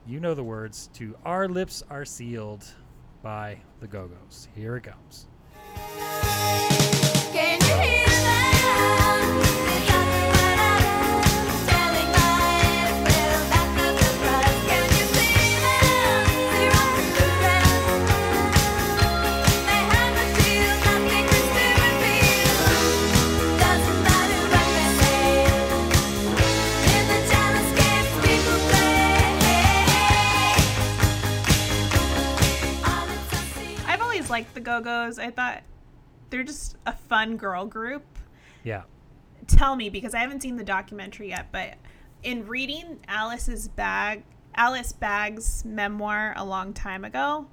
you 0.07 0.21
know 0.21 0.35
the 0.35 0.45
words 0.45 0.89
to 0.95 1.17
"Our 1.25 1.49
Lips 1.49 1.83
Are 1.91 2.05
Sealed" 2.05 2.65
by 3.23 3.59
the 3.81 3.89
Go 3.89 4.07
Go's. 4.09 4.47
Here 4.55 4.77
it 4.77 4.85
comes. 4.85 5.27
Go 34.69 34.83
Go's. 34.83 35.19
I 35.19 35.31
thought 35.31 35.63
they're 36.29 36.43
just 36.43 36.77
a 36.85 36.93
fun 36.93 37.39
girl 37.39 37.65
group. 37.65 38.05
Yeah. 38.65 38.83
Tell 39.47 39.75
me 39.75 39.89
because 39.89 40.15
I 40.15 40.19
haven't 40.19 40.43
seen 40.43 40.57
the 40.57 40.65
documentary 40.65 41.31
yet, 41.31 41.51
but 41.51 41.77
in 42.23 42.47
reading 42.47 42.99
Alice's 43.09 43.67
bag, 43.67 44.25
Alice 44.55 44.93
Bag's 44.93 45.65
memoir 45.65 46.35
a 46.37 46.45
long 46.45 46.75
time 46.75 47.07
ago, 47.07 47.47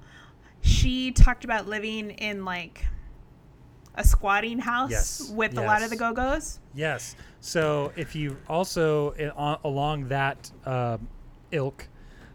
she 0.60 1.10
talked 1.10 1.44
about 1.44 1.66
living 1.66 2.10
in 2.10 2.44
like 2.44 2.84
a 3.94 4.04
squatting 4.04 4.58
house 4.58 4.90
Yes, 4.90 5.30
with 5.30 5.56
a 5.56 5.62
lot 5.62 5.82
of 5.82 5.88
the 5.88 5.96
Go 5.96 6.12
Go's. 6.12 6.60
Yes. 6.74 7.16
So 7.40 7.92
if 7.96 8.14
you 8.14 8.36
also 8.46 9.12
uh, 9.12 9.56
along 9.64 10.08
that 10.08 10.50
um, 10.66 11.08
ilk, 11.50 11.88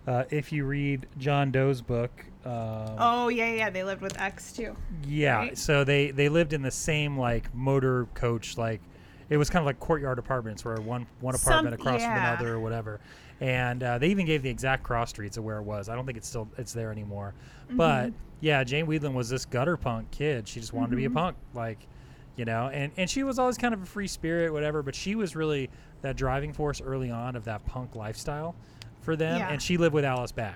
uh, 0.07 0.23
if 0.29 0.51
you 0.51 0.65
read 0.65 1.07
John 1.17 1.51
Doe's 1.51 1.81
book, 1.81 2.11
um, 2.45 2.95
Oh 2.97 3.27
yeah, 3.29 3.51
yeah, 3.53 3.69
they 3.69 3.83
lived 3.83 4.01
with 4.01 4.19
X 4.19 4.51
too. 4.53 4.75
yeah. 5.05 5.35
right. 5.37 5.57
So 5.57 5.83
they 5.83 6.11
they 6.11 6.29
lived 6.29 6.53
in 6.53 6.61
the 6.61 6.71
same 6.71 7.17
like 7.17 7.53
motor 7.53 8.07
coach 8.13 8.57
like. 8.57 8.81
It 9.29 9.37
was 9.37 9.49
kind 9.49 9.61
of 9.61 9.65
like 9.65 9.79
courtyard 9.79 10.19
apartments, 10.19 10.65
where 10.65 10.75
one 10.81 11.07
one 11.21 11.37
Some- 11.37 11.51
apartment 11.53 11.75
across 11.75 12.01
from 12.03 12.11
another 12.11 12.55
or 12.55 12.59
whatever, 12.59 12.99
and 13.39 13.81
uh, 13.81 13.97
they 13.97 14.09
even 14.09 14.25
gave 14.25 14.41
the 14.43 14.49
exact 14.49 14.83
cross 14.83 15.09
streets 15.09 15.37
of 15.37 15.45
where 15.45 15.57
it 15.57 15.63
was. 15.63 15.87
I 15.87 15.95
don't 15.95 16.05
think 16.05 16.17
it's 16.17 16.27
still 16.27 16.49
it's 16.57 16.73
there 16.73 16.91
anymore, 16.91 17.33
Mm-hmm. 17.67 17.77
but 17.77 18.11
yeah, 18.41 18.61
Jane 18.65 18.87
Wiedlin 18.87 19.13
was 19.13 19.29
this 19.29 19.45
gutter 19.45 19.77
punk 19.77 20.11
kid. 20.11 20.47
She 20.49 20.59
just 20.59 20.73
wanted 20.73 20.89
to 20.89 20.95
be 20.97 21.05
a 21.05 21.07
Mm-hmm. 21.07 21.17
punk, 21.17 21.37
like 21.53 21.87
you 22.35 22.43
know, 22.43 22.67
and 22.73 22.91
and 22.97 23.09
she 23.09 23.23
was 23.23 23.39
always 23.39 23.57
kind 23.57 23.73
of 23.73 23.81
a 23.81 23.85
free 23.85 24.07
spirit, 24.07 24.51
whatever. 24.51 24.83
But 24.83 24.95
she 24.95 25.15
was 25.15 25.33
really 25.33 25.69
that 26.01 26.17
driving 26.17 26.51
force 26.51 26.81
early 26.81 27.09
on 27.11 27.37
of 27.37 27.45
that 27.45 27.65
punk 27.65 27.95
lifestyle 27.95 28.53
for 29.01 29.15
them, 29.15 29.37
Yeah. 29.39 29.49
and 29.49 29.61
she 29.61 29.77
lived 29.77 29.93
with 29.93 30.05
Alice 30.05 30.31
Bag. 30.31 30.55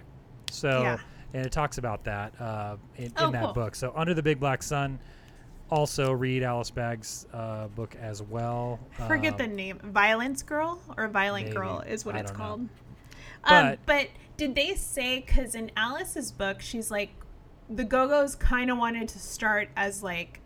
So 0.51 0.81
Yeah. 0.81 0.97
and 1.33 1.45
it 1.45 1.51
talks 1.51 1.77
about 1.77 2.03
that 2.05 2.39
uh, 2.39 2.77
in, 2.95 3.11
Oh, 3.17 3.25
in 3.27 3.31
that 3.33 3.43
cool. 3.45 3.53
book. 3.53 3.75
So 3.75 3.91
under 3.95 4.13
the 4.13 4.23
big 4.23 4.39
black 4.39 4.63
sun. 4.63 4.99
Also, 5.71 6.11
read 6.11 6.43
Alice 6.43 6.69
Bag's 6.69 7.25
uh, 7.33 7.67
book 7.69 7.95
as 7.99 8.21
well. 8.21 8.79
I 8.99 9.07
forget 9.07 9.31
Um, 9.33 9.37
the 9.39 9.47
name. 9.47 9.79
Violence 9.83 10.43
Girl 10.43 10.79
or 10.95 11.07
Violent 11.07 11.45
maybe. 11.47 11.55
Girl 11.57 11.79
is 11.79 12.05
what 12.05 12.15
I 12.15 12.19
it's 12.19 12.29
called. 12.31 12.69
But- 13.43 13.65
um, 13.65 13.75
but 13.87 14.09
did 14.37 14.53
they 14.53 14.75
say 14.75 15.21
because 15.25 15.55
in 15.55 15.71
Alice's 15.75 16.31
book 16.31 16.61
she's 16.61 16.91
like 16.91 17.09
the 17.67 17.83
Go 17.83 18.07
Go's 18.07 18.35
kind 18.35 18.69
of 18.69 18.77
wanted 18.77 19.07
to 19.09 19.19
start 19.19 19.69
as 19.75 20.03
like 20.03 20.39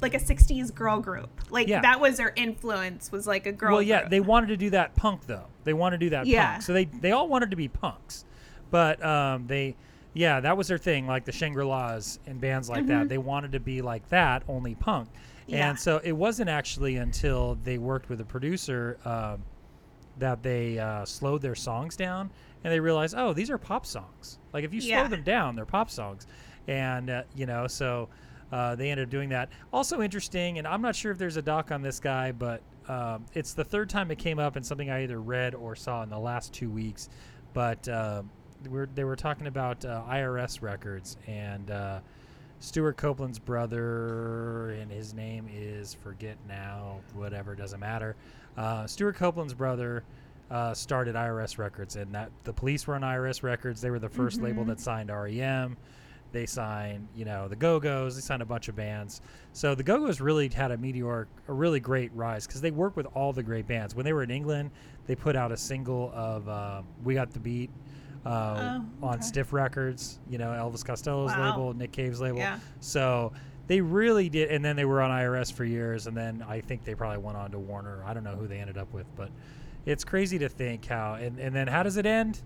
like 0.00 0.14
a 0.14 0.18
60s 0.18 0.72
girl 0.74 1.00
group 1.00 1.30
like 1.50 1.68
Yeah. 1.68 1.80
that 1.80 2.00
was 2.00 2.16
their 2.18 2.32
influence 2.36 3.12
was 3.12 3.26
like 3.26 3.46
a 3.46 3.52
girl 3.52 3.72
Well, 3.74 3.82
yeah, 3.82 4.00
group. 4.00 4.10
they 4.10 4.20
wanted 4.20 4.48
to 4.48 4.56
do 4.56 4.70
that 4.70 4.94
punk 4.96 5.26
though. 5.26 5.46
They 5.64 5.72
want 5.72 5.92
to 5.94 5.98
do 5.98 6.10
that 6.10 6.26
Yeah. 6.26 6.52
punk. 6.52 6.62
So 6.62 6.72
they 6.72 6.84
they 6.86 7.12
all 7.12 7.28
wanted 7.28 7.50
to 7.50 7.56
be 7.56 7.68
punks, 7.68 8.24
but 8.70 9.04
um, 9.04 9.46
they 9.46 9.76
yeah 10.14 10.40
that 10.40 10.56
was 10.56 10.68
their 10.68 10.78
thing. 10.78 11.06
Like 11.06 11.24
the 11.24 11.32
Shangri 11.32 11.64
Las 11.64 12.18
and 12.26 12.40
bands 12.40 12.68
like 12.68 12.86
that, 12.86 13.08
they 13.08 13.18
wanted 13.18 13.52
to 13.52 13.60
be 13.60 13.82
like 13.82 14.08
that, 14.10 14.42
only 14.48 14.74
punk. 14.74 15.08
Mm-hmm. 15.08 15.54
Yeah. 15.54 15.70
And 15.70 15.78
so 15.78 16.00
it 16.04 16.12
wasn't 16.12 16.48
actually 16.50 16.96
until 16.96 17.56
they 17.64 17.78
worked 17.78 18.08
with 18.08 18.20
a 18.20 18.24
producer 18.24 18.98
um, 19.04 19.42
that 20.18 20.42
they 20.42 20.78
uh, 20.78 21.04
slowed 21.04 21.42
their 21.42 21.54
songs 21.54 21.96
down 21.96 22.30
and 22.64 22.72
they 22.72 22.78
realized, 22.80 23.14
oh, 23.16 23.32
these 23.32 23.50
are 23.50 23.58
pop 23.58 23.84
songs. 23.86 24.38
Like 24.52 24.64
if 24.64 24.72
you 24.72 24.80
slow 24.80 24.90
Yeah. 24.90 25.08
them 25.08 25.22
down, 25.24 25.56
they're 25.56 25.66
pop 25.66 25.90
songs, 25.90 26.26
and 26.68 27.10
uh, 27.10 27.22
you 27.34 27.46
know 27.46 27.66
so. 27.66 28.08
Uh, 28.52 28.74
they 28.76 28.90
ended 28.90 29.04
up 29.06 29.10
doing 29.10 29.30
that. 29.30 29.48
Also 29.72 30.02
interesting, 30.02 30.58
and 30.58 30.66
I'm 30.68 30.82
not 30.82 30.94
sure 30.94 31.10
if 31.10 31.16
there's 31.16 31.38
a 31.38 31.42
doc 31.42 31.72
on 31.72 31.80
this 31.80 31.98
guy, 31.98 32.32
but 32.32 32.60
um, 32.88 33.26
it's 33.34 33.54
the 33.54 33.64
third 33.64 33.90
time 33.90 34.10
it 34.10 34.18
came 34.18 34.38
up 34.38 34.56
in 34.56 34.62
something 34.62 34.90
I 34.90 35.04
either 35.04 35.20
read 35.20 35.54
or 35.54 35.76
saw 35.76 36.02
in 36.02 36.10
the 36.10 36.18
last 36.18 36.52
two 36.52 36.70
weeks. 36.70 37.08
But 37.54 37.86
uh, 37.88 38.22
we're, 38.68 38.86
they 38.86 39.04
were 39.04 39.16
talking 39.16 39.46
about 39.46 39.84
uh, 39.84 40.02
IRS 40.08 40.62
records, 40.62 41.16
and 41.26 41.70
uh, 41.70 42.00
Stewart 42.60 42.96
Copeland's 42.96 43.38
brother, 43.38 44.70
and 44.70 44.90
his 44.90 45.14
name 45.14 45.48
is 45.52 45.94
forget 45.94 46.36
now, 46.48 47.00
whatever, 47.14 47.54
doesn't 47.54 47.80
matter. 47.80 48.16
Uh, 48.56 48.86
Stewart 48.86 49.16
Copeland's 49.16 49.54
brother 49.54 50.04
uh, 50.50 50.74
started 50.74 51.14
IRS 51.14 51.58
Records, 51.58 51.96
and 51.96 52.14
that 52.14 52.30
the 52.44 52.52
police 52.52 52.86
were 52.86 52.94
on 52.94 53.00
IRS 53.02 53.42
Records. 53.42 53.80
They 53.80 53.90
were 53.90 53.98
the 53.98 54.08
1st 54.08 54.42
label 54.42 54.64
that 54.66 54.80
signed 54.80 55.10
REM. 55.10 55.76
They 56.32 56.46
signed, 56.46 57.06
you 57.14 57.24
know, 57.24 57.46
the 57.46 57.56
Go 57.56 57.78
Go's. 57.78 58.14
They 58.14 58.22
signed 58.22 58.42
a 58.42 58.46
bunch 58.46 58.68
of 58.68 58.74
bands. 58.76 59.20
So 59.52 59.74
the 59.74 59.82
Go 59.82 59.98
Go's 59.98 60.20
really 60.20 60.48
had 60.48 60.70
a 60.70 60.78
meteoric, 60.78 61.28
a 61.48 61.52
really 61.52 61.78
great 61.80 62.10
rise 62.14 62.46
because 62.46 62.60
they 62.60 62.70
worked 62.70 62.96
with 62.96 63.06
all 63.14 63.32
the 63.32 63.42
great 63.42 63.66
bands. 63.66 63.94
When 63.94 64.04
they 64.04 64.12
were 64.12 64.22
in 64.22 64.30
England, 64.30 64.70
they 65.06 65.14
put 65.14 65.36
out 65.36 65.52
a 65.52 65.56
single 65.56 66.10
of 66.14 66.48
uh, 66.48 66.82
"We 67.04 67.14
Got 67.14 67.30
the 67.32 67.40
Beat" 67.40 67.70
uh, 68.24 68.80
Oh, 69.02 69.06
on. 69.08 69.20
Stiff 69.22 69.52
Records. 69.52 70.18
You 70.28 70.38
know, 70.38 70.48
Elvis 70.48 70.84
Costello's 70.84 71.32
Wow. 71.32 71.50
label, 71.50 71.74
Nick 71.74 71.92
Cave's 71.92 72.20
label. 72.20 72.38
Yeah. 72.38 72.58
So 72.80 73.32
they 73.66 73.80
really 73.80 74.28
did, 74.28 74.50
and 74.50 74.64
then 74.64 74.74
they 74.76 74.84
were 74.84 75.02
on 75.02 75.10
IRS 75.10 75.52
for 75.52 75.64
years, 75.64 76.06
and 76.06 76.16
then 76.16 76.44
I 76.48 76.60
think 76.60 76.84
they 76.84 76.94
probably 76.94 77.18
went 77.18 77.36
on 77.36 77.50
to 77.52 77.58
Warner. 77.58 78.02
I 78.06 78.14
don't 78.14 78.24
know 78.24 78.36
who 78.36 78.46
they 78.48 78.58
ended 78.58 78.78
up 78.78 78.92
with, 78.92 79.06
but 79.16 79.30
it's 79.86 80.04
crazy 80.04 80.38
to 80.38 80.48
think 80.48 80.86
how. 80.86 81.14
And, 81.14 81.38
and 81.38 81.54
then 81.54 81.66
how 81.68 81.82
does 81.82 81.96
it 81.96 82.06
end? 82.06 82.40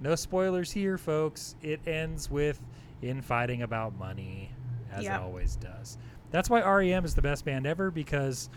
No 0.00 0.14
spoilers 0.16 0.70
here, 0.72 0.98
folks. 0.98 1.54
It 1.62 1.80
ends 1.86 2.28
with 2.30 2.60
infighting 3.02 3.62
about 3.62 3.96
money, 3.98 4.50
as 4.92 5.04
Yep. 5.04 5.14
it 5.20 5.22
always 5.22 5.56
does. 5.56 5.98
That's 6.30 6.48
why 6.48 6.62
REM 6.62 7.04
is 7.04 7.14
the 7.14 7.22
best 7.22 7.44
band 7.44 7.66
ever 7.66 7.90
because 7.90 8.48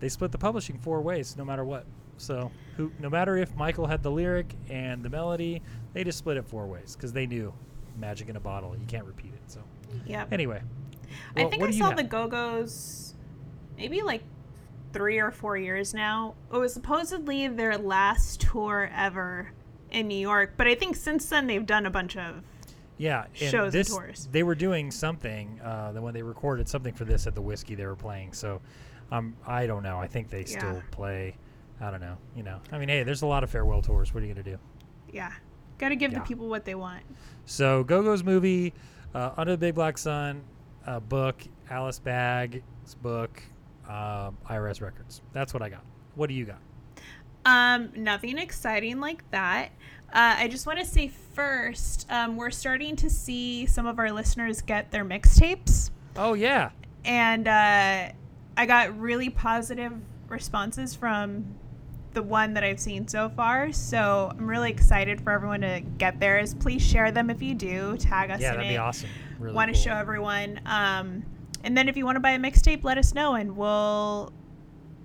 they 0.00 0.08
split 0.08 0.30
the 0.32 0.38
publishing 0.38 0.78
four 0.78 1.00
ways, 1.02 1.36
no 1.36 1.44
matter 1.44 1.64
what. 1.64 1.86
So, 2.16 2.52
who, 2.76 2.92
no 3.00 3.10
matter 3.10 3.36
if 3.36 3.56
Michael 3.56 3.86
had 3.86 4.02
the 4.02 4.10
lyric 4.10 4.54
and 4.68 5.02
the 5.02 5.10
melody, 5.10 5.62
they 5.94 6.04
just 6.04 6.18
split 6.18 6.36
it 6.36 6.46
four 6.46 6.66
ways 6.66 6.94
because 6.94 7.12
they 7.12 7.26
knew 7.26 7.52
magic 7.98 8.28
in 8.28 8.36
a 8.36 8.40
bottle. 8.40 8.76
You 8.76 8.86
can't 8.86 9.04
repeat 9.04 9.32
it. 9.34 9.40
So, 9.50 9.60
Yep. 10.06 10.32
anyway, 10.32 10.62
I 11.36 11.44
think 11.46 11.62
I 11.62 11.70
saw 11.72 11.88
have? 11.88 11.96
the 11.96 12.04
Go 12.04 12.28
Go's 12.28 13.14
maybe 13.76 14.02
like 14.02 14.22
three 14.92 15.18
or 15.18 15.32
four 15.32 15.56
years 15.56 15.92
now. 15.92 16.34
It 16.52 16.56
was 16.56 16.72
supposedly 16.72 17.48
their 17.48 17.76
last 17.78 18.40
tour 18.42 18.90
ever 18.94 19.50
in 19.90 20.06
New 20.06 20.18
York, 20.18 20.54
but 20.56 20.68
I 20.68 20.76
think 20.76 20.94
since 20.94 21.26
then 21.28 21.48
they've 21.48 21.66
done 21.66 21.84
a 21.86 21.90
bunch 21.90 22.16
of. 22.16 22.42
Yeah, 22.96 23.24
and 23.24 23.36
shows 23.36 23.64
and 23.64 23.72
this, 23.72 23.88
tours. 23.88 24.28
They 24.30 24.42
were 24.42 24.54
doing 24.54 24.90
something. 24.90 25.60
Uh, 25.62 25.92
then 25.92 26.02
when 26.02 26.14
they 26.14 26.22
recorded 26.22 26.68
something 26.68 26.94
for 26.94 27.04
this 27.04 27.26
at 27.26 27.34
the 27.34 27.42
whiskey, 27.42 27.74
they 27.74 27.86
were 27.86 27.96
playing. 27.96 28.32
So, 28.32 28.60
um, 29.10 29.34
I 29.46 29.66
don't 29.66 29.82
know. 29.82 29.98
I 29.98 30.06
think 30.06 30.30
they 30.30 30.44
still 30.44 30.82
play. 30.90 31.36
I 31.80 31.90
don't 31.90 32.00
know. 32.00 32.16
You 32.36 32.44
know, 32.44 32.60
I 32.70 32.78
mean, 32.78 32.88
hey, 32.88 33.02
there's 33.02 33.22
a 33.22 33.26
lot 33.26 33.42
of 33.42 33.50
farewell 33.50 33.82
tours. 33.82 34.14
What 34.14 34.22
are 34.22 34.26
you 34.26 34.32
gonna 34.32 34.44
do? 34.44 34.58
Yeah. 35.12 35.32
Got 35.78 35.88
to 35.88 35.96
give 35.96 36.12
Yeah. 36.12 36.20
the 36.20 36.24
people 36.24 36.48
what 36.48 36.64
they 36.64 36.76
want. 36.76 37.02
So, 37.46 37.82
Go 37.82 38.02
Go's 38.02 38.22
movie, 38.22 38.72
uh, 39.12 39.32
Under 39.36 39.52
the 39.52 39.58
Big 39.58 39.74
Black 39.74 39.98
Sun, 39.98 40.42
uh, 40.86 41.00
book, 41.00 41.42
Alice 41.68 41.98
Bag's 41.98 42.60
book, 43.02 43.42
um, 43.88 44.38
IRS 44.48 44.80
Records. 44.80 45.20
That's 45.32 45.52
what 45.52 45.62
I 45.64 45.68
got. 45.68 45.84
What 46.14 46.28
do 46.28 46.34
you 46.34 46.44
got? 46.46 46.60
Um, 47.44 47.90
nothing 47.96 48.38
exciting 48.38 49.00
like 49.00 49.28
that. 49.32 49.70
Uh, 50.14 50.36
I 50.38 50.48
just 50.48 50.64
want 50.66 50.78
to 50.78 50.84
say 50.84 51.08
first, 51.08 52.06
um, 52.10 52.36
we're 52.36 52.50
starting 52.52 52.94
to 52.96 53.10
see 53.10 53.66
some 53.66 53.86
of 53.86 53.98
our 53.98 54.12
listeners 54.12 54.60
get 54.62 54.90
their 54.92 55.04
mixtapes. 55.04 55.90
Oh 56.16 56.34
yeah, 56.34 56.70
and 57.04 57.48
uh, 57.48 58.12
I 58.56 58.66
got 58.66 58.96
really 58.98 59.28
positive 59.30 59.92
responses 60.28 60.94
from 60.94 61.44
the 62.12 62.22
one 62.22 62.54
that 62.54 62.62
I've 62.62 62.78
seen 62.78 63.08
so 63.08 63.28
far. 63.28 63.72
So 63.72 64.30
I'm 64.38 64.46
really 64.46 64.70
excited 64.70 65.20
for 65.20 65.32
everyone 65.32 65.62
to 65.62 65.80
get 65.98 66.20
theirs. 66.20 66.54
Please 66.54 66.80
share 66.80 67.10
them 67.10 67.28
if 67.28 67.42
you 67.42 67.54
do. 67.56 67.96
Tag 67.96 68.30
us 68.30 68.40
Yeah, 68.40 68.50
in 68.52 68.56
that'd 68.58 68.70
it. 68.70 68.74
be 68.74 68.78
awesome. 68.78 69.10
Really 69.40 69.52
want 69.56 69.68
to 69.70 69.74
cool. 69.74 69.82
show 69.82 69.94
everyone. 69.96 70.60
Um, 70.64 71.24
and 71.64 71.76
then 71.76 71.88
if 71.88 71.96
you 71.96 72.04
want 72.04 72.14
to 72.14 72.20
buy 72.20 72.30
a 72.30 72.38
mixtape, 72.38 72.84
let 72.84 72.98
us 72.98 73.14
know 73.14 73.34
and 73.34 73.56
we'll 73.56 74.32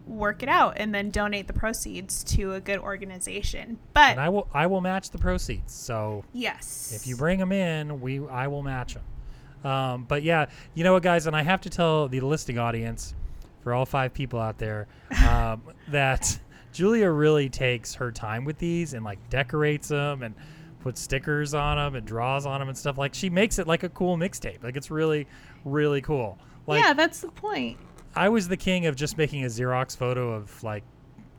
work 0.09 0.41
it 0.43 0.49
out 0.49 0.73
and 0.77 0.93
then 0.93 1.11
donate 1.11 1.47
the 1.47 1.53
proceeds 1.53 2.23
to 2.23 2.53
a 2.53 2.59
good 2.59 2.79
organization. 2.79 3.77
But 3.93 4.11
And 4.11 4.19
I 4.19 4.29
will 4.29 4.47
I 4.53 4.67
will 4.67 4.81
match 4.81 5.11
the 5.11 5.17
proceeds. 5.17 5.73
So 5.73 6.23
yes, 6.33 6.91
if 6.95 7.07
you 7.07 7.15
bring 7.15 7.39
them 7.39 7.51
in, 7.51 8.01
we 8.01 8.25
I 8.27 8.47
will 8.47 8.63
match 8.63 8.95
them. 8.95 9.71
Um, 9.71 10.05
but 10.07 10.23
yeah, 10.23 10.47
you 10.73 10.83
know 10.83 10.93
what, 10.93 11.03
guys, 11.03 11.27
and 11.27 11.35
I 11.35 11.43
have 11.43 11.61
to 11.61 11.69
tell 11.69 12.07
the 12.07 12.21
listing 12.21 12.57
audience, 12.57 13.13
for 13.61 13.73
all 13.73 13.85
five 13.85 14.13
people 14.13 14.39
out 14.39 14.57
there, 14.57 14.87
um, 15.27 15.61
that 15.89 16.39
Julia 16.71 17.09
really 17.09 17.49
takes 17.49 17.93
her 17.95 18.11
time 18.11 18.45
with 18.45 18.57
these 18.57 18.93
and 18.93 19.03
like 19.03 19.19
decorates 19.29 19.89
them 19.89 20.23
and 20.23 20.33
puts 20.79 21.01
stickers 21.01 21.53
on 21.53 21.77
them 21.77 21.95
and 21.95 22.07
draws 22.07 22.45
on 22.45 22.59
them 22.59 22.69
and 22.69 22.77
stuff. 22.77 22.97
Like 22.97 23.13
she 23.13 23.29
makes 23.29 23.59
it 23.59 23.67
like 23.67 23.83
a 23.83 23.89
cool 23.89 24.17
mixtape. 24.17 24.63
Like 24.63 24.77
it's 24.77 24.89
really, 24.89 25.27
really 25.65 26.01
cool. 26.01 26.37
Like 26.67 26.81
yeah, 26.81 26.93
that's 26.93 27.19
the 27.19 27.29
point. 27.29 27.77
I 28.19 28.29
was 28.29 28.47
the 28.47 28.57
king 28.57 28.85
of 28.85 28.95
just 28.95 29.17
making 29.17 29.43
a 29.43 29.47
Xerox 29.47 29.95
photo 29.95 30.33
of 30.33 30.61
like 30.63 30.83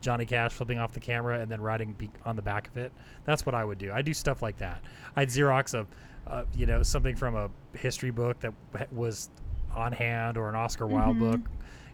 Johnny 0.01 0.25
Cash 0.25 0.51
flipping 0.53 0.79
off 0.79 0.93
the 0.93 0.99
camera 0.99 1.39
and 1.39 1.49
then 1.51 1.61
writing 1.61 1.93
be- 1.93 2.09
on 2.25 2.35
the 2.35 2.41
back 2.41 2.67
of 2.67 2.77
it. 2.77 2.91
That's 3.23 3.45
what 3.45 3.53
I 3.53 3.63
would 3.63 3.77
do. 3.77 3.91
I 3.91 4.01
do 4.01 4.13
stuff 4.13 4.41
like 4.41 4.57
that. 4.57 4.81
I'd 5.15 5.29
Xerox 5.29 5.75
a, 5.75 5.85
uh, 6.29 6.45
you 6.55 6.65
know, 6.65 6.81
something 6.81 7.15
from 7.15 7.35
a 7.35 7.49
history 7.77 8.09
book 8.11 8.39
that 8.39 8.53
was 8.91 9.29
on 9.75 9.91
hand 9.91 10.37
or 10.37 10.49
an 10.49 10.55
Oscar 10.55 10.87
Wilde 10.87 11.17
Mm-hmm. 11.17 11.31
book, 11.31 11.41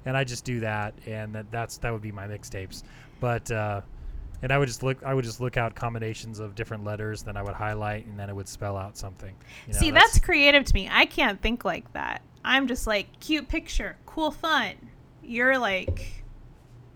and 0.06 0.16
I 0.16 0.24
just 0.24 0.46
do 0.46 0.62
that, 0.62 0.94
and 1.06 1.36
that, 1.36 1.52
that's 1.52 1.78
that 1.80 1.92
would 1.92 2.02
be 2.02 2.14
my 2.14 2.26
mixtapes. 2.28 2.84
But 3.20 3.52
uh, 3.52 3.82
and 4.42 4.52
I 4.54 4.58
would 4.58 4.68
just 4.68 4.84
look, 4.84 5.04
I 5.04 5.14
would 5.14 5.26
just 5.26 5.42
look 5.42 5.58
out 5.58 5.76
combinations 5.76 6.40
of 6.40 6.56
different 6.56 6.86
letters, 6.86 7.24
then 7.24 7.36
I 7.36 7.44
would 7.44 7.56
highlight, 7.56 8.06
and 8.06 8.18
then 8.18 8.30
it 8.30 8.36
would 8.36 8.48
spell 8.48 8.78
out 8.78 8.98
something. 8.98 9.36
You 9.68 9.74
know, 9.74 9.80
See, 9.80 9.92
that's 9.92 10.18
creative 10.20 10.64
to 10.64 10.74
me. 10.74 10.88
I 10.90 11.06
can't 11.06 11.42
think 11.42 11.66
like 11.66 11.92
that. 11.94 12.22
I'm 12.48 12.66
just 12.68 12.88
like 12.88 13.20
cute 13.20 13.50
picture, 13.50 13.98
cool 14.06 14.32
fun. 14.32 14.74
You're 15.22 15.58
like 15.58 16.24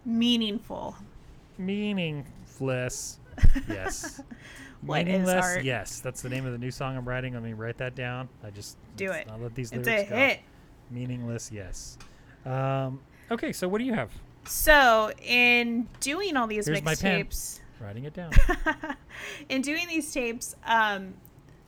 meaningful. 0.06 0.96
meaningless. 1.58 3.20
Yes. 3.68 4.22
What 4.84 5.02
is 5.02 5.06
meaningless. 5.06 5.46
art? 5.46 5.64
Yes, 5.64 6.00
that's 6.00 6.24
the 6.24 6.30
name 6.30 6.44
of 6.48 6.54
the 6.54 6.58
new 6.58 6.72
song 6.72 6.98
I'm 6.98 7.08
writing. 7.08 7.36
Let 7.36 7.44
me 7.44 7.54
write 7.54 7.78
that 7.78 7.94
down. 7.94 8.28
I 8.44 8.50
just 8.50 8.78
Do 8.96 9.12
it. 9.12 9.28
not 9.28 9.40
let 9.40 9.54
these 9.54 9.72
It's 9.72 9.86
lyrics 9.86 10.08
a 10.08 10.10
go. 10.10 10.16
hit. 10.16 10.40
Meaningless. 10.90 11.52
Yes. 11.54 12.00
Um, 12.48 13.00
okay, 13.30 13.52
so 13.54 13.68
what 13.68 13.78
do 13.78 13.84
you 13.84 13.94
have? 13.94 14.10
So, 14.46 15.12
in 15.24 15.88
doing 16.00 16.36
all 16.36 16.48
these 16.48 16.66
Here's 16.66 16.82
mixtapes, 16.82 17.60
Writing 17.80 18.06
it 18.06 18.16
down. 18.16 18.32
in 19.50 19.62
doing 19.62 19.88
these 19.88 20.12
tapes, 20.12 20.56
um, 20.66 21.14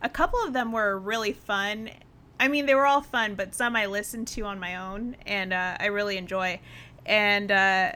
a 0.02 0.10
couple 0.10 0.39
of 0.43 0.54
them 0.54 0.72
were 0.72 0.98
really 0.98 1.34
fun. 1.34 1.91
I 2.39 2.48
mean, 2.48 2.65
they 2.65 2.76
were 2.76 2.86
all 2.86 3.02
fun, 3.02 3.36
but 3.36 3.54
some 3.56 3.76
I 3.76 3.86
listened 3.86 4.28
to 4.30 4.41
on 4.43 4.60
my 4.60 4.76
own 4.76 5.15
and 5.26 5.54
uh, 5.54 5.78
I 5.80 5.86
really 5.88 6.17
enjoy. 6.17 6.60
And 7.06 7.52
uh, 7.52 7.91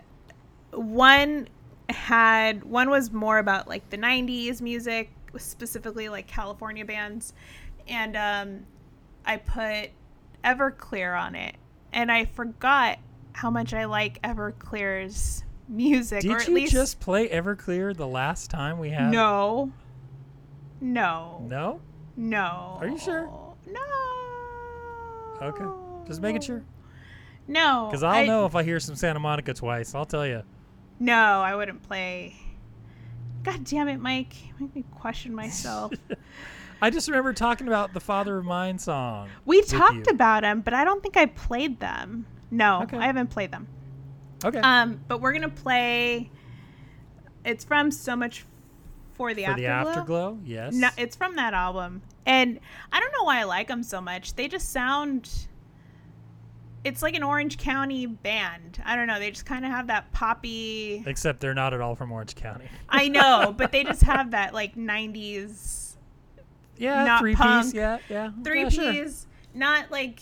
one 0.72 1.48
had 1.90 2.64
one 2.66 2.90
was 2.90 3.12
more 3.12 3.38
about 3.40 3.68
like 3.68 3.90
the 3.90 3.98
90s 3.98 4.62
music, 4.62 5.12
specifically 5.38 6.10
like 6.10 6.28
California 6.28 6.86
bands. 6.86 7.34
And 7.88 8.16
um, 8.16 8.66
I 9.26 9.38
put 9.38 9.92
Everclear 10.44 11.20
on 11.20 11.36
it. 11.36 11.56
And 11.94 12.12
I 12.12 12.26
forgot 12.26 13.00
how 13.34 13.50
much 13.50 13.74
I 13.74 13.86
like 13.86 14.22
Everclear's 14.22 15.44
music. 15.68 16.20
or 16.20 16.22
Did 16.22 16.32
at 16.42 16.48
you 16.48 16.56
least 16.56 16.72
just 16.74 17.00
play 17.00 17.28
Everclear 17.30 17.96
the 17.96 18.08
last 18.08 18.50
time 18.50 18.80
we 18.80 18.90
had? 18.90 19.12
no. 19.12 19.72
No. 20.80 21.46
No. 21.50 21.82
No. 22.16 22.78
Are 22.80 22.88
you 22.88 23.00
sure? 23.00 23.30
No. 23.66 23.82
Okay. 25.42 25.66
Just 26.08 26.22
making 26.22 26.42
sure. 26.42 26.64
No. 27.48 27.88
Because 27.90 28.04
I'll 28.04 28.12
I- 28.12 28.26
know 28.26 28.46
if 28.46 28.56
I 28.56 28.64
hear 28.64 28.80
some 28.80 28.96
Santa 28.96 29.20
Monica 29.20 29.54
twice. 29.54 29.94
I'll 29.96 30.06
tell 30.06 30.26
you. 30.26 30.44
No, 31.00 31.14
I 31.42 31.56
wouldn't 31.56 31.84
play. 31.84 32.36
God 33.44 33.64
damn 33.64 33.88
it, 33.88 34.00
Mike. 34.00 34.34
You 34.48 34.54
Make 34.60 34.76
me 34.76 34.84
question 34.92 35.34
myself. 35.36 35.94
I 36.82 36.90
just 36.90 37.08
remember 37.08 37.34
talking 37.34 37.68
about 37.68 37.94
the 37.94 38.00
Father 38.00 38.38
of 38.38 38.46
Mine 38.46 38.78
song. 38.80 39.30
we 39.46 39.62
talked 39.64 39.96
you. 40.08 40.14
about 40.14 40.42
them, 40.42 40.62
but 40.62 40.74
I 40.74 40.84
don't 40.84 41.02
think 41.02 41.18
I 41.18 41.26
played 41.28 41.80
them. 41.80 42.26
No, 42.52 42.84
Okay. 42.84 42.98
I 42.98 43.06
haven't 43.06 43.30
played 43.30 43.52
them. 43.52 43.68
Okay. 44.44 44.60
Um, 44.60 45.00
but 45.08 45.20
we're 45.22 45.34
gonna 45.34 45.50
play. 45.50 46.30
It's 47.46 47.64
from 47.64 47.90
so 47.92 48.16
much 48.16 48.46
for 49.14 49.34
the 49.34 49.44
For 49.46 49.52
afterglow. 49.52 49.64
the 49.64 49.90
Afterglow. 49.90 50.40
Yes. 50.46 50.74
No, 50.76 50.90
it's 50.98 51.16
from 51.16 51.36
that 51.38 51.54
album, 51.54 52.02
and 52.28 52.60
I 52.92 53.00
don't 53.00 53.12
know 53.14 53.24
why 53.24 53.40
I 53.40 53.44
like 53.46 53.68
them 53.68 53.82
so 53.82 54.00
much. 54.02 54.36
They 54.36 54.48
just 54.48 54.72
sound. 54.72 55.30
It's 56.84 57.02
like 57.02 57.16
an 57.16 57.24
Orange 57.24 57.58
County 57.58 58.06
band. 58.06 58.82
I 58.86 58.96
don't 58.96 59.08
know. 59.08 59.20
They 59.20 59.32
just 59.32 59.46
kind 59.46 59.66
of 59.66 59.72
have 59.72 59.88
that 59.88 60.12
poppy. 60.14 61.04
Except 61.06 61.40
they're 61.40 61.54
not 61.56 61.74
at 61.74 61.82
all 61.82 61.96
from 61.96 62.12
Orange 62.12 62.36
County. 62.36 62.66
I 62.88 63.08
know, 63.10 63.54
but 63.58 63.72
they 63.72 63.84
just 63.84 64.04
have 64.04 64.32
that 64.32 64.54
like 64.54 64.76
'90s 64.76 65.96
Yeah, 66.78 67.18
three 67.20 67.36
punk. 67.36 67.66
piece. 67.66 67.74
Yeah, 67.74 67.98
yeah. 68.10 68.32
three 68.44 68.62
yeah, 68.64 68.70
sure. 68.70 69.06
Ps, 69.06 69.26
not 69.54 69.90
like 69.92 70.22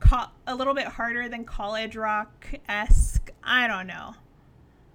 co- 0.00 0.28
a 0.46 0.54
little 0.54 0.74
bit 0.74 0.86
harder 0.86 1.28
than 1.28 1.44
college 1.44 1.96
rock 1.96 2.46
esque. 2.68 3.30
I 3.42 3.66
don't 3.66 3.86
know. 3.86 4.14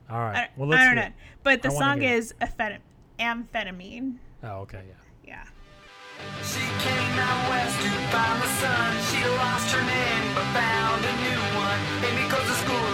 All 0.10 0.19
right. 0.19 0.36
I, 0.38 0.50
well, 0.56 0.67
let's 0.69 0.82
I 0.82 0.86
don't 0.86 0.93
hear 0.95 1.04
know. 1.04 1.08
it. 1.10 1.13
But 1.43 1.62
the 1.63 1.71
song 1.71 2.04
is 2.04 2.34
amphet- 2.39 2.80
amphetamine. 3.19 4.17
Oh, 4.43 4.60
okay, 4.60 4.84
yeah. 4.88 4.93
She 6.43 6.63
came 6.86 7.15
out 7.19 7.49
west 7.49 7.75
to 7.84 7.91
find 8.13 8.38
the 8.41 8.51
sun 8.60 8.91
She 9.10 9.19
lost 9.41 9.67
her 9.75 9.84
name 9.84 10.25
but 10.36 10.47
found 10.56 11.01
a 11.04 11.13
new 11.25 11.41
one. 11.60 11.80
Amy 12.08 12.30
goes 12.30 12.47
to 12.47 12.56
school 12.63 12.85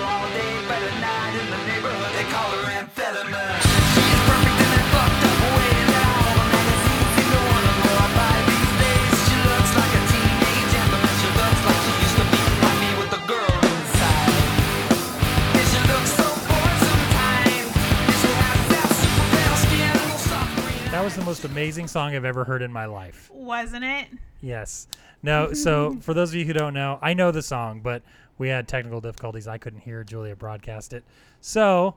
amazing 21.51 21.85
song 21.87 22.15
I've 22.15 22.23
ever 22.25 22.45
heard 22.45 22.61
in 22.61 22.71
my 22.71 22.85
life. 22.85 23.29
Wasn't 23.33 23.83
it? 23.83 24.07
Yes. 24.39 24.87
No, 25.21 25.51
so 25.53 25.97
for 26.01 26.13
those 26.13 26.29
of 26.29 26.35
you 26.35 26.45
who 26.45 26.53
don't 26.53 26.73
know, 26.73 26.97
I 27.01 27.13
know 27.13 27.31
the 27.31 27.41
song, 27.41 27.81
but 27.81 28.03
we 28.37 28.47
had 28.47 28.67
technical 28.69 29.01
difficulties. 29.01 29.47
I 29.47 29.57
couldn't 29.57 29.81
hear 29.81 30.03
Julia 30.05 30.35
broadcast 30.35 30.93
it. 30.93 31.03
So, 31.41 31.95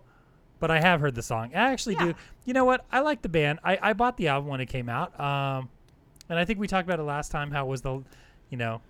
but 0.59 0.71
I 0.73 0.81
have 0.81 1.01
heard 1.01 1.15
the 1.15 1.23
song. 1.23 1.53
I 1.55 1.71
actually 1.73 1.95
Yeah. 1.95 2.07
do. 2.07 2.15
You 2.45 2.53
know 2.53 2.65
what? 2.65 2.85
I 2.91 3.01
like 3.01 3.23
the 3.23 3.29
band. 3.29 3.61
I, 3.63 3.79
I 3.81 3.93
bought 3.93 4.17
the 4.17 4.29
album 4.29 4.51
when 4.51 4.61
it 4.61 4.67
came 4.67 4.89
out. 4.89 5.19
Um, 5.21 5.69
and 6.29 6.37
I 6.39 6.45
think 6.45 6.59
we 6.59 6.67
talked 6.67 6.87
about 6.89 6.99
it 6.99 7.05
last 7.05 7.31
time 7.31 7.51
how 7.53 7.65
it 7.67 7.69
was 7.69 7.83
the, 7.83 8.03
you 8.51 8.57
know, 8.59 8.83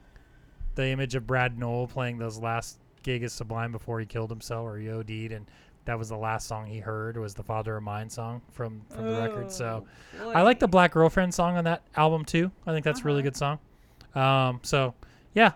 the 0.77 0.87
image 0.89 1.15
of 1.15 1.27
Brad 1.27 1.59
Nowell 1.59 1.87
playing 1.87 2.19
those 2.19 2.39
last 2.39 2.79
gig 3.03 3.23
as 3.23 3.33
Sublime 3.35 3.71
before 3.71 4.01
he 4.01 4.07
killed 4.07 4.31
himself 4.31 4.67
or 4.67 4.79
he 4.79 4.89
OD'd. 4.89 5.31
And 5.33 5.47
that 5.87 5.99
was 5.99 6.09
the 6.09 6.17
last 6.17 6.47
song 6.49 6.67
he 6.67 6.79
heard 6.79 7.17
was 7.17 7.35
the 7.35 7.43
Father 7.43 7.77
of 7.77 7.83
Mine 7.83 8.09
song 8.09 8.41
from, 8.53 8.83
from 8.89 9.05
the 9.13 9.21
record. 9.21 9.51
So 9.53 9.85
I 10.33 10.43
like 10.43 10.59
the 10.59 10.69
Black 10.69 10.93
Girlfriend 10.93 11.35
song 11.35 11.57
on 11.57 11.65
that 11.65 11.83
album 11.97 12.25
too. 12.25 12.51
I 12.67 12.73
think 12.73 12.85
that's 12.85 13.01
a 13.01 13.05
really 13.05 13.19
Uh-huh. 13.21 13.25
good 13.31 13.37
song. 13.37 13.59
Um, 14.15 14.61
so 14.63 14.95
yeah, 15.35 15.53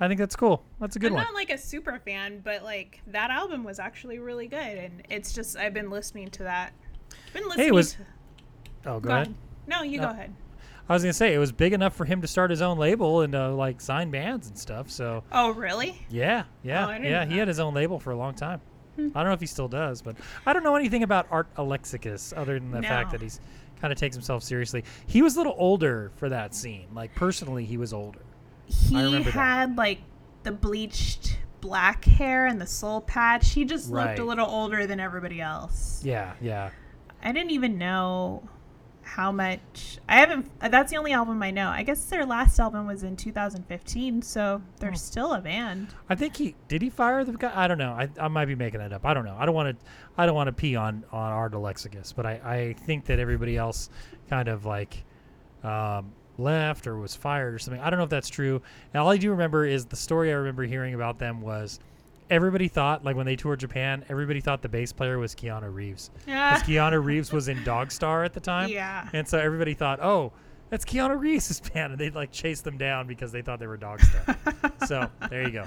I 0.00 0.08
think 0.08 0.18
that's 0.20 0.36
cool. 0.36 0.62
That's 0.80 0.96
a 0.96 0.98
good 0.98 1.08
I'm 1.08 1.14
one. 1.16 1.24
not 1.24 1.34
like 1.34 1.50
a 1.50 1.58
super 1.58 1.98
fan, 2.04 2.40
but 2.44 2.62
like 2.62 3.00
that 3.08 3.30
album 3.30 3.64
was 3.64 3.78
actually 3.78 4.18
really 4.18 4.46
good, 4.46 4.58
and 4.78 5.02
it's 5.10 5.32
just 5.32 5.56
I've 5.56 5.74
been 5.74 5.90
listening 5.90 6.28
to 6.30 6.44
that. 6.44 6.72
Been 7.32 7.44
listening. 7.46 7.66
it 7.68 7.74
was- 7.74 7.94
To, 7.94 7.98
Oh, 8.86 9.00
go 9.00 9.08
go 9.08 9.10
ahead. 9.14 9.26
ahead. 9.26 9.36
No, 9.66 9.82
you 9.82 9.98
No. 10.00 10.04
go 10.06 10.10
ahead. 10.12 10.32
I 10.88 10.94
was 10.94 11.02
gonna 11.02 11.12
say 11.12 11.34
it 11.34 11.38
was 11.38 11.52
big 11.52 11.74
enough 11.74 11.94
for 11.94 12.06
him 12.06 12.22
to 12.22 12.26
start 12.28 12.50
his 12.50 12.62
own 12.62 12.78
label 12.78 13.20
and 13.20 13.34
uh, 13.34 13.52
like 13.52 13.80
sign 13.82 14.10
bands 14.10 14.48
and 14.48 14.56
stuff. 14.58 14.88
So 14.88 15.22
Oh, 15.30 15.50
really? 15.50 16.06
yeah, 16.08 16.44
yeah, 16.62 16.86
Oh, 16.86 16.90
yeah. 16.92 17.26
He 17.26 17.36
had 17.36 17.48
his 17.48 17.60
own 17.60 17.74
label 17.74 17.98
for 17.98 18.12
a 18.12 18.16
long 18.16 18.34
time. 18.34 18.62
Hmm. 18.98 19.08
I 19.14 19.20
don't 19.20 19.28
know 19.30 19.34
if 19.34 19.40
he 19.40 19.46
still 19.46 19.68
does, 19.68 20.02
but 20.02 20.16
I 20.44 20.52
don't 20.52 20.64
know 20.64 20.74
anything 20.74 21.02
about 21.04 21.26
Art 21.30 21.46
Alexakis 21.54 22.36
other 22.36 22.58
than 22.58 22.72
the 22.72 22.82
fact 22.82 23.12
that 23.12 23.22
he's 23.22 23.40
kind 23.80 23.92
of 23.92 23.98
takes 23.98 24.16
himself 24.16 24.42
seriously. 24.42 24.82
He 25.06 25.22
was 25.22 25.36
a 25.36 25.38
little 25.38 25.54
older 25.56 26.10
for 26.16 26.28
that 26.28 26.52
scene. 26.54 26.88
Like 26.92 27.14
personally, 27.14 27.64
he 27.64 27.76
was 27.76 27.92
older. 27.92 28.18
He 28.66 28.96
remember 28.96 29.30
that. 29.30 29.34
had 29.34 29.76
like 29.76 30.00
the 30.42 30.50
bleached 30.52 31.38
black 31.60 32.04
hair 32.04 32.46
and 32.46 32.60
the 32.60 32.66
soul 32.66 33.00
patch. 33.00 33.52
He 33.52 33.64
just 33.64 33.90
Right. 33.90 34.08
looked 34.08 34.18
a 34.18 34.24
little 34.24 34.46
older 34.48 34.86
than 34.86 34.98
everybody 35.00 35.40
else. 35.40 36.02
Yeah, 36.04 36.32
yeah. 36.40 36.70
I 37.22 37.30
didn't 37.32 37.50
even 37.52 37.78
know 37.78 38.48
how 39.08 39.32
much. 39.32 39.98
I 40.08 40.16
haven't. 40.16 40.50
That's 40.60 40.90
the 40.90 40.98
only 40.98 41.12
album 41.12 41.42
I 41.42 41.50
know. 41.50 41.68
I 41.68 41.82
guess 41.82 42.04
their 42.04 42.26
last 42.26 42.60
album 42.60 42.86
was 42.86 43.02
in 43.02 43.16
2015, 43.16 44.22
so 44.22 44.62
they're 44.78 44.94
still 44.94 45.32
a 45.32 45.40
band. 45.40 45.88
I 46.10 46.14
think 46.14 46.36
he 46.36 46.54
did 46.68 46.82
he 46.82 46.90
fire 46.90 47.24
the 47.24 47.32
guy. 47.32 47.52
I 47.54 47.66
don't 47.66 47.78
know. 47.78 47.92
I, 47.92 48.08
I 48.20 48.28
might 48.28 48.44
be 48.44 48.54
making 48.54 48.80
it 48.80 48.92
up. 48.92 49.06
I 49.06 49.14
don't 49.14 49.24
know. 49.24 49.36
I 49.38 49.46
don't 49.46 49.54
want 49.54 49.78
to. 49.78 49.86
I 50.16 50.26
don't 50.26 50.34
want 50.34 50.48
to 50.48 50.52
pee 50.52 50.76
on 50.76 51.04
on 51.10 51.32
Art 51.32 51.52
Alexakis, 51.52 52.14
but 52.14 52.26
I 52.26 52.32
I 52.44 52.72
think 52.84 53.06
that 53.06 53.18
everybody 53.18 53.56
else 53.56 53.88
kind 54.28 54.48
of 54.48 54.66
like 54.66 55.04
um, 55.64 56.12
left 56.36 56.86
or 56.86 56.98
was 56.98 57.16
fired 57.16 57.54
or 57.54 57.58
something. 57.58 57.80
I 57.80 57.88
don't 57.88 57.98
know 57.98 58.04
if 58.04 58.10
that's 58.10 58.28
true. 58.28 58.60
And 58.92 59.00
all 59.00 59.10
I 59.10 59.16
do 59.16 59.30
remember 59.30 59.64
is 59.64 59.86
the 59.86 59.96
story 59.96 60.30
I 60.30 60.34
remember 60.34 60.64
hearing 60.64 60.94
about 60.94 61.18
them 61.18 61.40
was 61.40 61.80
everybody 62.30 62.68
thought 62.68 63.04
like 63.04 63.16
when 63.16 63.26
they 63.26 63.36
toured 63.36 63.60
Japan, 63.60 64.04
everybody 64.08 64.40
thought 64.40 64.62
the 64.62 64.68
bass 64.68 64.92
player 64.92 65.18
was 65.18 65.34
Keanu 65.34 65.72
Reeves 65.72 66.10
Yeah. 66.26 66.54
because 66.54 66.68
Keanu 66.68 67.02
Reeves 67.04 67.32
was 67.32 67.48
in 67.48 67.58
Dogstar 67.58 68.24
at 68.24 68.32
the 68.34 68.40
time. 68.40 68.68
Yeah. 68.68 69.08
And 69.12 69.26
so 69.26 69.38
everybody 69.38 69.74
thought, 69.74 70.00
oh, 70.02 70.32
that's 70.70 70.84
Keanu 70.84 71.18
Reeves' 71.18 71.60
band, 71.74 71.92
and 71.92 72.00
they'd 72.00 72.14
like 72.14 72.30
chase 72.30 72.60
them 72.60 72.76
down 72.78 73.06
because 73.06 73.32
they 73.32 73.42
thought 73.42 73.58
they 73.58 73.66
were 73.66 73.78
Dogstar. 73.78 74.86
so 74.86 75.08
there 75.30 75.42
you 75.44 75.50
go. 75.50 75.64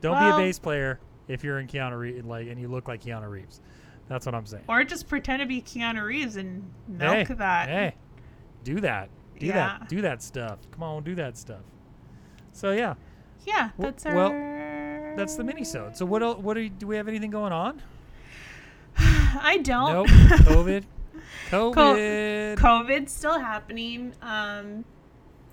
Don't 0.00 0.12
Well- 0.12 0.36
be 0.38 0.42
a 0.44 0.46
bass 0.46 0.58
player 0.58 1.00
if 1.28 1.42
you're 1.44 1.58
in 1.60 1.66
Keanu 1.66 1.98
Reeves, 1.98 2.24
like, 2.26 2.48
and 2.48 2.60
you 2.60 2.68
look 2.68 2.88
like 2.88 3.02
Keanu 3.02 3.28
Reeves. 3.30 3.60
That's 4.08 4.26
what 4.26 4.34
I'm 4.34 4.44
saying. 4.46 4.64
Or 4.68 4.82
just 4.84 5.08
pretend 5.08 5.40
to 5.40 5.46
be 5.46 5.62
Keanu 5.62 6.04
Reeves 6.04 6.36
and 6.36 6.68
milk 6.88 7.28
hey, 7.28 7.34
that. 7.34 7.68
Hey, 7.68 7.94
do 8.64 8.80
that. 8.80 9.08
Do 9.38 9.46
Yeah. 9.46 9.78
that. 9.78 9.88
Do 9.88 10.02
that 10.02 10.22
stuff. 10.22 10.58
Come 10.72 10.82
on, 10.82 11.02
do 11.04 11.14
that 11.14 11.36
stuff. 11.36 11.62
So 12.52 12.72
yeah, 12.72 12.94
Yeah, 13.46 13.70
that's 13.78 14.04
our. 14.04 14.14
well, 14.14 14.30
that's 15.16 15.36
the 15.36 15.44
mini 15.44 15.64
sode. 15.64 15.96
So 15.96 16.04
what? 16.06 16.22
el- 16.22 16.40
What 16.40 16.56
are 16.56 16.62
you, 16.62 16.70
do 16.70 16.86
we 16.86 16.96
have 16.96 17.08
anything 17.08 17.30
going 17.30 17.52
on? 17.52 17.82
I 18.98 19.58
don't. 19.62 19.92
Nope. 19.92 20.06
COVID. 20.08 20.84
COVID. 21.50 22.56
COVID's 22.56 23.12
still 23.12 23.38
happening. 23.38 24.12
Um, 24.22 24.84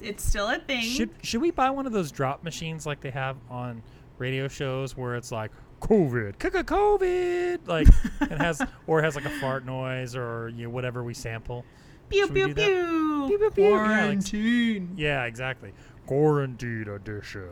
it's 0.01 0.23
still 0.23 0.47
a 0.49 0.57
thing. 0.59 0.81
Should 0.83 1.09
should 1.21 1.41
we 1.41 1.51
buy 1.51 1.69
one 1.69 1.85
of 1.85 1.91
those 1.91 2.11
drop 2.11 2.43
machines 2.43 2.85
like 2.85 3.01
they 3.01 3.11
have 3.11 3.35
on 3.49 3.81
radio 4.17 4.47
shows 4.47 4.95
where 4.97 5.15
it's 5.15 5.31
like 5.31 5.51
COVID, 5.81 6.39
Kaka 6.39 6.63
COVID, 6.63 7.67
like 7.67 7.87
it 8.21 8.37
has 8.37 8.61
or 8.87 8.99
it 8.99 9.03
has 9.03 9.15
like 9.15 9.25
a 9.25 9.29
fart 9.41 9.65
noise 9.65 10.15
or 10.15 10.49
you 10.49 10.63
know, 10.65 10.69
whatever 10.69 11.03
we 11.03 11.13
sample. 11.13 11.65
pew 12.09 12.25
should 12.25 12.33
we 12.33 12.45
pew 12.45 12.53
pew. 12.55 13.25
Pew, 13.27 13.37
pew, 13.37 13.49
pew. 13.51 13.63
Yeah, 13.65 13.71
like- 13.77 13.85
Quarantine 13.87 14.93
Yeah, 14.97 15.23
exactly. 15.25 15.73
Quarantine 16.07 16.87
edition. 16.89 17.49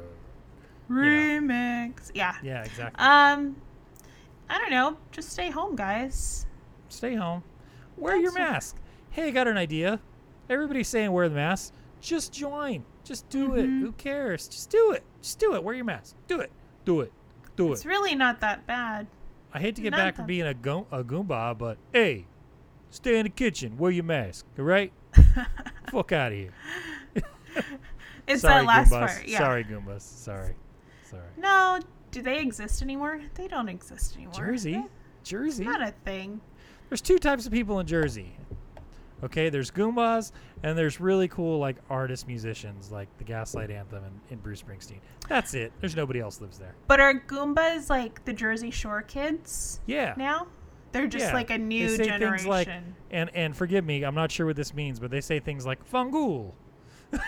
Remix. 0.90 2.12
Yeah. 2.14 2.36
Yeah, 2.44 2.64
exactly. 2.64 3.00
Um, 3.04 3.56
I 4.50 4.58
don't 4.60 4.72
know. 4.72 4.98
Just 5.12 5.30
stay 5.30 5.50
home, 5.50 5.76
guys. 5.76 6.46
Stay 6.90 7.16
home. 7.16 7.44
Wear 7.98 8.16
your 8.16 8.32
That's- 8.32 8.52
mask. 8.54 8.76
Hey, 9.10 9.28
I 9.28 9.32
got 9.32 9.48
an 9.48 9.58
idea. 9.58 10.00
Everybody's 10.50 10.88
saying 10.88 11.12
wear 11.12 11.28
the 11.28 11.36
mask. 11.36 11.74
Just 12.00 12.32
join. 12.32 12.84
Just 13.04 13.28
do 13.30 13.56
it. 13.56 13.64
Mm-hmm. 13.66 13.82
Who 13.82 13.92
cares? 13.94 14.48
Just 14.48 14.70
do 14.70 14.92
it. 14.92 15.04
Just 15.22 15.40
do 15.40 15.56
it. 15.56 15.64
Wear 15.64 15.74
your 15.76 15.86
mask. 15.86 16.16
Do 16.28 16.40
it. 16.40 16.52
Do 16.86 17.02
it. 17.02 17.12
Do 17.56 17.70
it. 17.70 17.72
It's 17.74 17.86
really 17.86 18.14
not 18.16 18.40
that 18.42 18.68
bad. 18.68 19.08
I 19.54 19.60
hate 19.60 19.76
to 19.78 19.82
get 19.82 19.92
Not 19.92 19.98
back 19.98 20.16
to 20.18 20.24
being 20.24 20.46
a, 20.46 20.54
go- 20.54 20.86
a 20.92 21.04
Goomba, 21.04 21.58
but 21.58 21.78
hey, 21.92 22.28
stay 22.92 23.18
in 23.18 23.24
the 23.24 23.30
kitchen. 23.30 23.78
Wear 23.78 23.92
your 23.92 24.04
mask. 24.04 24.46
All 24.60 24.66
right? 24.66 24.92
Fuck 25.92 26.12
out 26.12 26.32
of 26.32 26.38
here. 26.38 26.52
It's 28.28 28.42
Sorry, 28.42 28.62
that 28.62 28.66
last 28.66 28.92
Goombas. 28.92 29.08
part. 29.08 29.28
Yeah. 29.28 29.38
Sorry, 29.40 29.64
Goombas. 29.64 30.02
Sorry. 30.02 30.54
Sorry. 31.10 31.24
No, 31.38 31.80
do 32.12 32.22
they 32.22 32.40
exist 32.40 32.82
anymore? 32.82 33.22
They 33.36 33.48
don't 33.48 33.70
exist 33.70 34.16
anymore. 34.16 34.34
Jersey. 34.34 34.74
They- 34.74 34.86
Jersey. 35.24 35.66
Not 35.66 35.82
a 35.82 35.92
thing. 36.06 36.40
There's 36.90 37.02
two 37.02 37.18
types 37.18 37.46
of 37.46 37.52
people 37.52 37.80
in 37.80 37.88
Jersey. 37.88 38.34
Okay, 39.24 39.50
there's 39.50 39.72
Goombas 39.72 40.32
and 40.64 40.78
there's 40.78 41.00
really 41.00 41.28
cool 41.28 41.58
like 41.60 41.78
artist 41.90 42.28
musicians 42.28 42.92
like 42.92 43.08
the 43.18 43.24
Gaslight 43.24 43.72
Anthem 43.72 44.04
and, 44.04 44.20
and 44.30 44.44
Bruce 44.44 44.62
Springsteen. 44.62 45.00
That's 45.28 45.54
it. 45.54 45.74
There's 45.82 45.96
nobody 45.96 46.20
else 46.20 46.40
lives 46.40 46.60
there. 46.60 46.76
But 46.88 47.00
are 47.00 47.20
Goombas 47.20 47.90
like 47.90 48.24
the 48.26 48.34
Jersey 48.34 48.70
Shore 48.70 49.02
kids 49.02 49.82
Yeah. 49.88 50.14
now? 50.18 50.48
They're 50.92 51.08
just 51.08 51.26
yeah. 51.26 51.34
like 51.34 51.50
a 51.50 51.58
new 51.58 51.90
they 51.90 51.98
say 51.98 52.10
generation. 52.10 52.38
Things 52.38 52.48
like, 52.48 52.70
and 53.12 53.30
and 53.34 53.58
forgive 53.58 53.84
me, 53.86 54.04
I'm 54.04 54.16
not 54.16 54.32
sure 54.32 54.46
what 54.46 54.56
this 54.56 54.74
means, 54.74 55.00
but 55.00 55.12
they 55.12 55.22
say 55.22 55.40
things 55.40 55.66
like 55.66 55.90
fungool. 55.92 56.54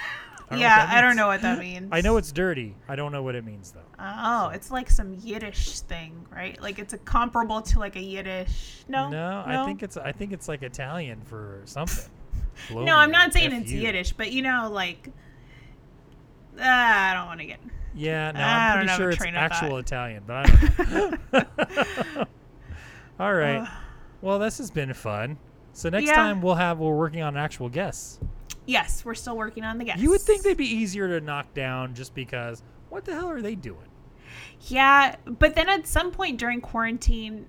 I 0.52 0.56
yeah, 0.58 0.88
I 0.92 1.02
don't 1.02 1.16
know 1.16 1.28
what 1.28 1.42
that 1.44 1.60
means. 1.60 1.90
I 1.92 2.02
know 2.02 2.18
it's 2.18 2.32
dirty. 2.32 2.76
I 2.88 2.96
don't 2.96 3.12
know 3.12 3.22
what 3.22 3.36
it 3.36 3.46
means 3.46 3.72
though. 3.72 3.82
Oh, 4.00 4.50
it's 4.50 4.72
like 4.72 4.90
some 4.90 5.16
Yiddish 5.22 5.82
thing, 5.82 6.26
right? 6.32 6.60
Like 6.62 6.80
it's 6.80 6.94
a 6.94 6.98
comparable 6.98 7.62
to 7.62 7.80
like 7.80 7.96
a 7.96 8.02
Yiddish. 8.02 8.84
No, 8.88 9.10
No, 9.10 9.44
I 9.46 9.66
think 9.66 9.84
it's 9.84 9.96
I 9.98 10.12
think 10.12 10.34
it's 10.34 10.48
like 10.48 10.64
Italian 10.64 11.22
for 11.26 11.62
something. 11.66 12.06
No, 12.72 12.98
I'm 12.98 13.12
not 13.12 13.32
saying 13.32 13.54
F 13.54 13.62
it's. 13.62 13.72
Yiddish, 13.72 14.12
but 14.12 14.34
you 14.34 14.42
know, 14.42 14.70
like, 14.70 15.08
uh, 16.60 16.64
I 16.66 17.14
don't 17.14 17.28
want 17.28 17.40
to 17.40 17.46
get. 17.46 17.60
Yeah, 17.96 18.32
no, 18.32 18.40
I'm 18.42 18.86
don't 18.86 18.98
pretty 18.98 19.16
sure 19.18 19.28
it's 19.28 19.36
actual 19.38 19.70
thought. 19.70 19.78
Italian, 19.78 20.24
but 20.28 20.36
I 20.50 20.84
don't 20.84 21.34
know. 22.18 22.26
All 23.20 23.34
right. 23.34 23.60
Ugh. 23.60 23.68
Well, 24.22 24.38
this 24.40 24.58
has 24.58 24.70
been 24.70 24.94
fun. 24.94 25.38
So 25.72 25.88
next 25.88 26.08
Yeah. 26.08 26.16
time 26.16 26.42
we'll 26.42 26.56
have 26.56 26.80
we're 26.80 26.94
working 26.98 27.22
on 27.22 27.38
actual 27.38 27.70
guests. 27.70 28.20
Yes, 28.70 29.04
we're 29.04 29.16
still 29.16 29.36
working 29.36 29.64
on 29.64 29.80
the 29.80 29.84
guests. 29.84 30.00
You 30.00 30.12
would 30.12 30.22
think 30.22 30.44
they'd 30.44 30.56
be 30.56 30.68
easier 30.68 31.08
to 31.08 31.26
knock 31.26 31.56
down 31.56 31.96
just 31.96 32.14
because 32.14 32.62
what 32.90 33.04
the 33.04 33.16
hell 33.16 33.28
are 33.28 33.42
they 33.42 33.56
doing? 33.56 33.90
Yeah, 34.68 35.16
but 35.26 35.56
then 35.56 35.68
at 35.70 35.88
some 35.88 36.12
point 36.12 36.38
during 36.38 36.62
quarantine, 36.62 37.48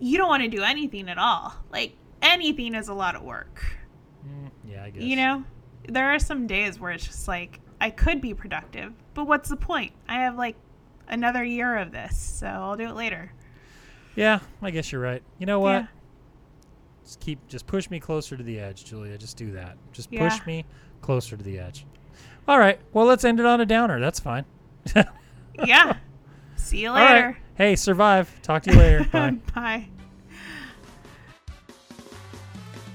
you 0.00 0.18
don't 0.18 0.28
want 0.28 0.42
to 0.42 0.48
do 0.48 0.64
anything 0.64 1.08
at 1.08 1.16
all. 1.16 1.54
Like 1.70 1.94
anything 2.20 2.74
is 2.74 2.88
a 2.88 2.92
lot 2.92 3.14
of 3.14 3.22
work. 3.22 3.64
Mm, 4.26 4.50
yeah, 4.68 4.82
I 4.82 4.90
guess. 4.90 5.04
You 5.04 5.14
know, 5.14 5.44
there 5.88 6.12
are 6.12 6.18
some 6.18 6.48
days 6.48 6.80
where 6.80 6.90
it's 6.90 7.06
just 7.06 7.28
like 7.28 7.60
I 7.80 7.90
could 7.90 8.20
be 8.20 8.34
productive, 8.34 8.92
but 9.14 9.26
what's 9.28 9.48
the 9.48 9.56
point? 9.56 9.92
I 10.08 10.14
have 10.14 10.36
like 10.36 10.56
another 11.06 11.44
year 11.44 11.78
of 11.78 11.92
this, 11.92 12.18
so 12.18 12.48
I'll 12.48 12.76
do 12.76 12.88
it 12.88 12.96
later. 12.96 13.32
Yeah, 14.16 14.40
I 14.60 14.72
guess 14.72 14.90
you're 14.90 15.00
right. 15.00 15.22
You 15.38 15.46
know 15.46 15.60
what? 15.60 15.82
Yeah. 15.82 15.86
Just 17.04 17.20
keep 17.20 17.46
just 17.48 17.66
push 17.66 17.90
me 17.90 18.00
closer 18.00 18.36
to 18.36 18.42
the 18.42 18.58
edge, 18.58 18.84
Julia. 18.84 19.16
Just 19.18 19.36
do 19.36 19.52
that. 19.52 19.76
Just 19.92 20.12
Yeah. 20.12 20.28
push 20.28 20.44
me 20.46 20.64
closer 21.02 21.36
to 21.36 21.42
the 21.44 21.58
edge. 21.58 21.84
All 22.48 22.58
right. 22.58 22.78
Well, 22.92 23.06
let's 23.06 23.24
end 23.24 23.40
it 23.40 23.46
on 23.46 23.60
a 23.60 23.66
downer. 23.66 24.00
That's 24.00 24.20
fine. 24.20 24.44
Yeah. 25.64 25.98
See 26.56 26.78
you 26.80 26.88
All 26.88 26.96
right. 26.96 27.14
later. 27.14 27.38
Hey, 27.54 27.76
survive. 27.76 28.42
Talk 28.42 28.64
to 28.64 28.72
you 28.72 28.76
later. 28.78 29.04
Bye. 29.12 29.30
Bye. 29.54 29.88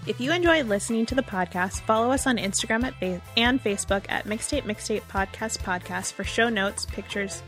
If 0.06 0.20
you 0.20 0.32
enjoyed 0.34 0.66
listening 0.66 1.06
to 1.08 1.16
the 1.16 1.22
podcast, 1.24 1.82
follow 1.82 2.12
us 2.12 2.26
on 2.28 2.38
Instagram 2.38 2.84
at 2.84 2.96
fa- 3.00 3.22
and 3.38 3.64
Facebook 3.64 4.04
at 4.10 4.26
Mixtape 4.26 4.64
Mixtape 4.64 5.04
Podcast 5.04 5.60
Podcast 5.60 6.14
for 6.14 6.24
show 6.24 6.50
notes, 6.50 6.86
pictures. 6.86 7.44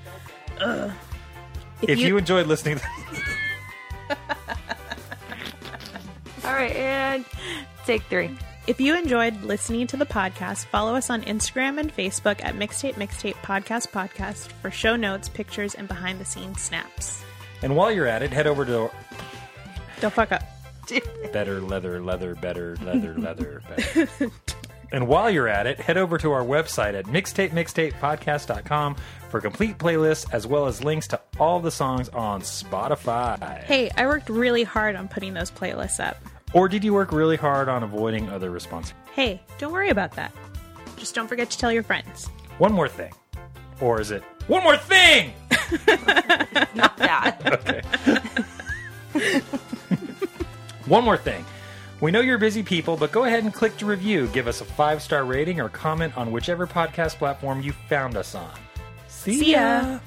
Ugh. 0.61 0.91
If 1.81 1.99
you, 1.99 2.17
enjoyed 2.17 2.45
listening, 2.47 2.79
All 6.43 6.53
right, 6.53 6.75
and 6.75 7.25
take 7.85 8.01
three. 8.03 8.35
If 8.67 8.79
you 8.79 8.95
enjoyed 8.95 9.41
listening 9.43 9.87
to 9.87 9.97
the 9.97 10.05
podcast, 10.05 10.65
follow 10.65 10.95
us 10.95 11.09
on 11.09 11.21
Instagram 11.23 11.79
and 11.79 11.95
Facebook 11.95 12.43
at 12.43 12.55
Mixtape 12.55 12.93
Mixtape 12.93 13.33
Podcast 13.43 13.89
Podcast 13.91 14.51
for 14.61 14.69
show 14.71 14.95
notes, 14.95 15.29
pictures, 15.29 15.73
and 15.75 15.87
behind 15.87 16.19
the 16.19 16.25
scenes 16.25 16.61
snaps. 16.61 17.23
and 17.63 17.75
while 17.75 17.91
you're 17.91 18.07
at 18.07 18.21
it, 18.23 18.31
head 18.31 18.47
over 18.47 18.65
to 18.65 18.89
Don't 19.99 20.13
fuck 20.13 20.31
up. 20.31 20.43
better 21.33 21.59
leather, 21.61 22.01
leather, 22.01 22.35
better 22.35 22.75
leather, 22.83 23.13
leather, 23.17 23.61
better. 23.67 24.07
and 24.91 25.07
while 25.07 25.29
you're 25.31 25.47
at 25.47 25.65
it, 25.67 25.79
head 25.79 25.97
over 25.97 26.17
to 26.19 26.31
our 26.31 26.43
website 26.43 26.93
at 26.93 27.05
mixtapemixtapepodcast.com 27.05 28.95
for 29.29 29.41
complete 29.41 29.77
playlists 29.79 30.31
as 30.33 30.45
well 30.45 30.67
as 30.67 30.83
links 30.83 31.07
to 31.07 31.19
all 31.39 31.59
the 31.59 31.71
songs 31.71 32.09
on 32.09 32.41
Spotify. 32.41 33.63
Hey, 33.63 33.89
I 33.97 34.05
worked 34.05 34.29
really 34.29 34.63
hard 34.63 34.95
on 34.95 35.07
putting 35.07 35.33
those 35.33 35.49
playlists 35.49 35.99
up. 36.05 36.17
Or 36.53 36.67
did 36.67 36.83
you 36.83 36.93
work 36.93 37.11
really 37.11 37.37
hard 37.37 37.69
on 37.69 37.83
avoiding 37.83 38.29
other 38.29 38.51
responsibilities? 38.51 39.11
Hey, 39.13 39.41
don't 39.57 39.71
worry 39.71 39.89
about 39.89 40.11
that. 40.13 40.31
Just 40.97 41.15
don't 41.15 41.27
forget 41.27 41.49
to 41.49 41.57
tell 41.57 41.71
your 41.71 41.83
friends. 41.83 42.27
One 42.57 42.73
more 42.73 42.89
thing. 42.89 43.13
Or 43.79 43.99
is 43.99 44.11
it 44.11 44.23
one 44.47 44.63
more 44.63 44.77
thing? 44.77 45.33
Not 46.75 46.97
that. 46.97 47.41
Okay. 49.15 49.41
One 50.85 51.03
more 51.03 51.17
thing. 51.17 51.45
We 52.01 52.11
know 52.11 52.19
you're 52.19 52.37
busy 52.37 52.63
people, 52.63 52.97
but 52.97 53.11
go 53.11 53.23
ahead 53.25 53.43
and 53.43 53.53
click 53.53 53.77
to 53.77 53.85
review. 53.85 54.27
Give 54.27 54.47
us 54.47 54.61
a 54.61 54.65
five 54.65 55.01
star 55.01 55.23
rating 55.23 55.61
or 55.61 55.69
comment 55.69 56.17
on 56.17 56.31
whichever 56.31 56.67
podcast 56.67 57.15
platform 57.17 57.61
you 57.61 57.71
found 57.87 58.17
us 58.17 58.35
on. 58.35 58.51
See, 59.07 59.37
See 59.39 59.51
ya. 59.53 59.99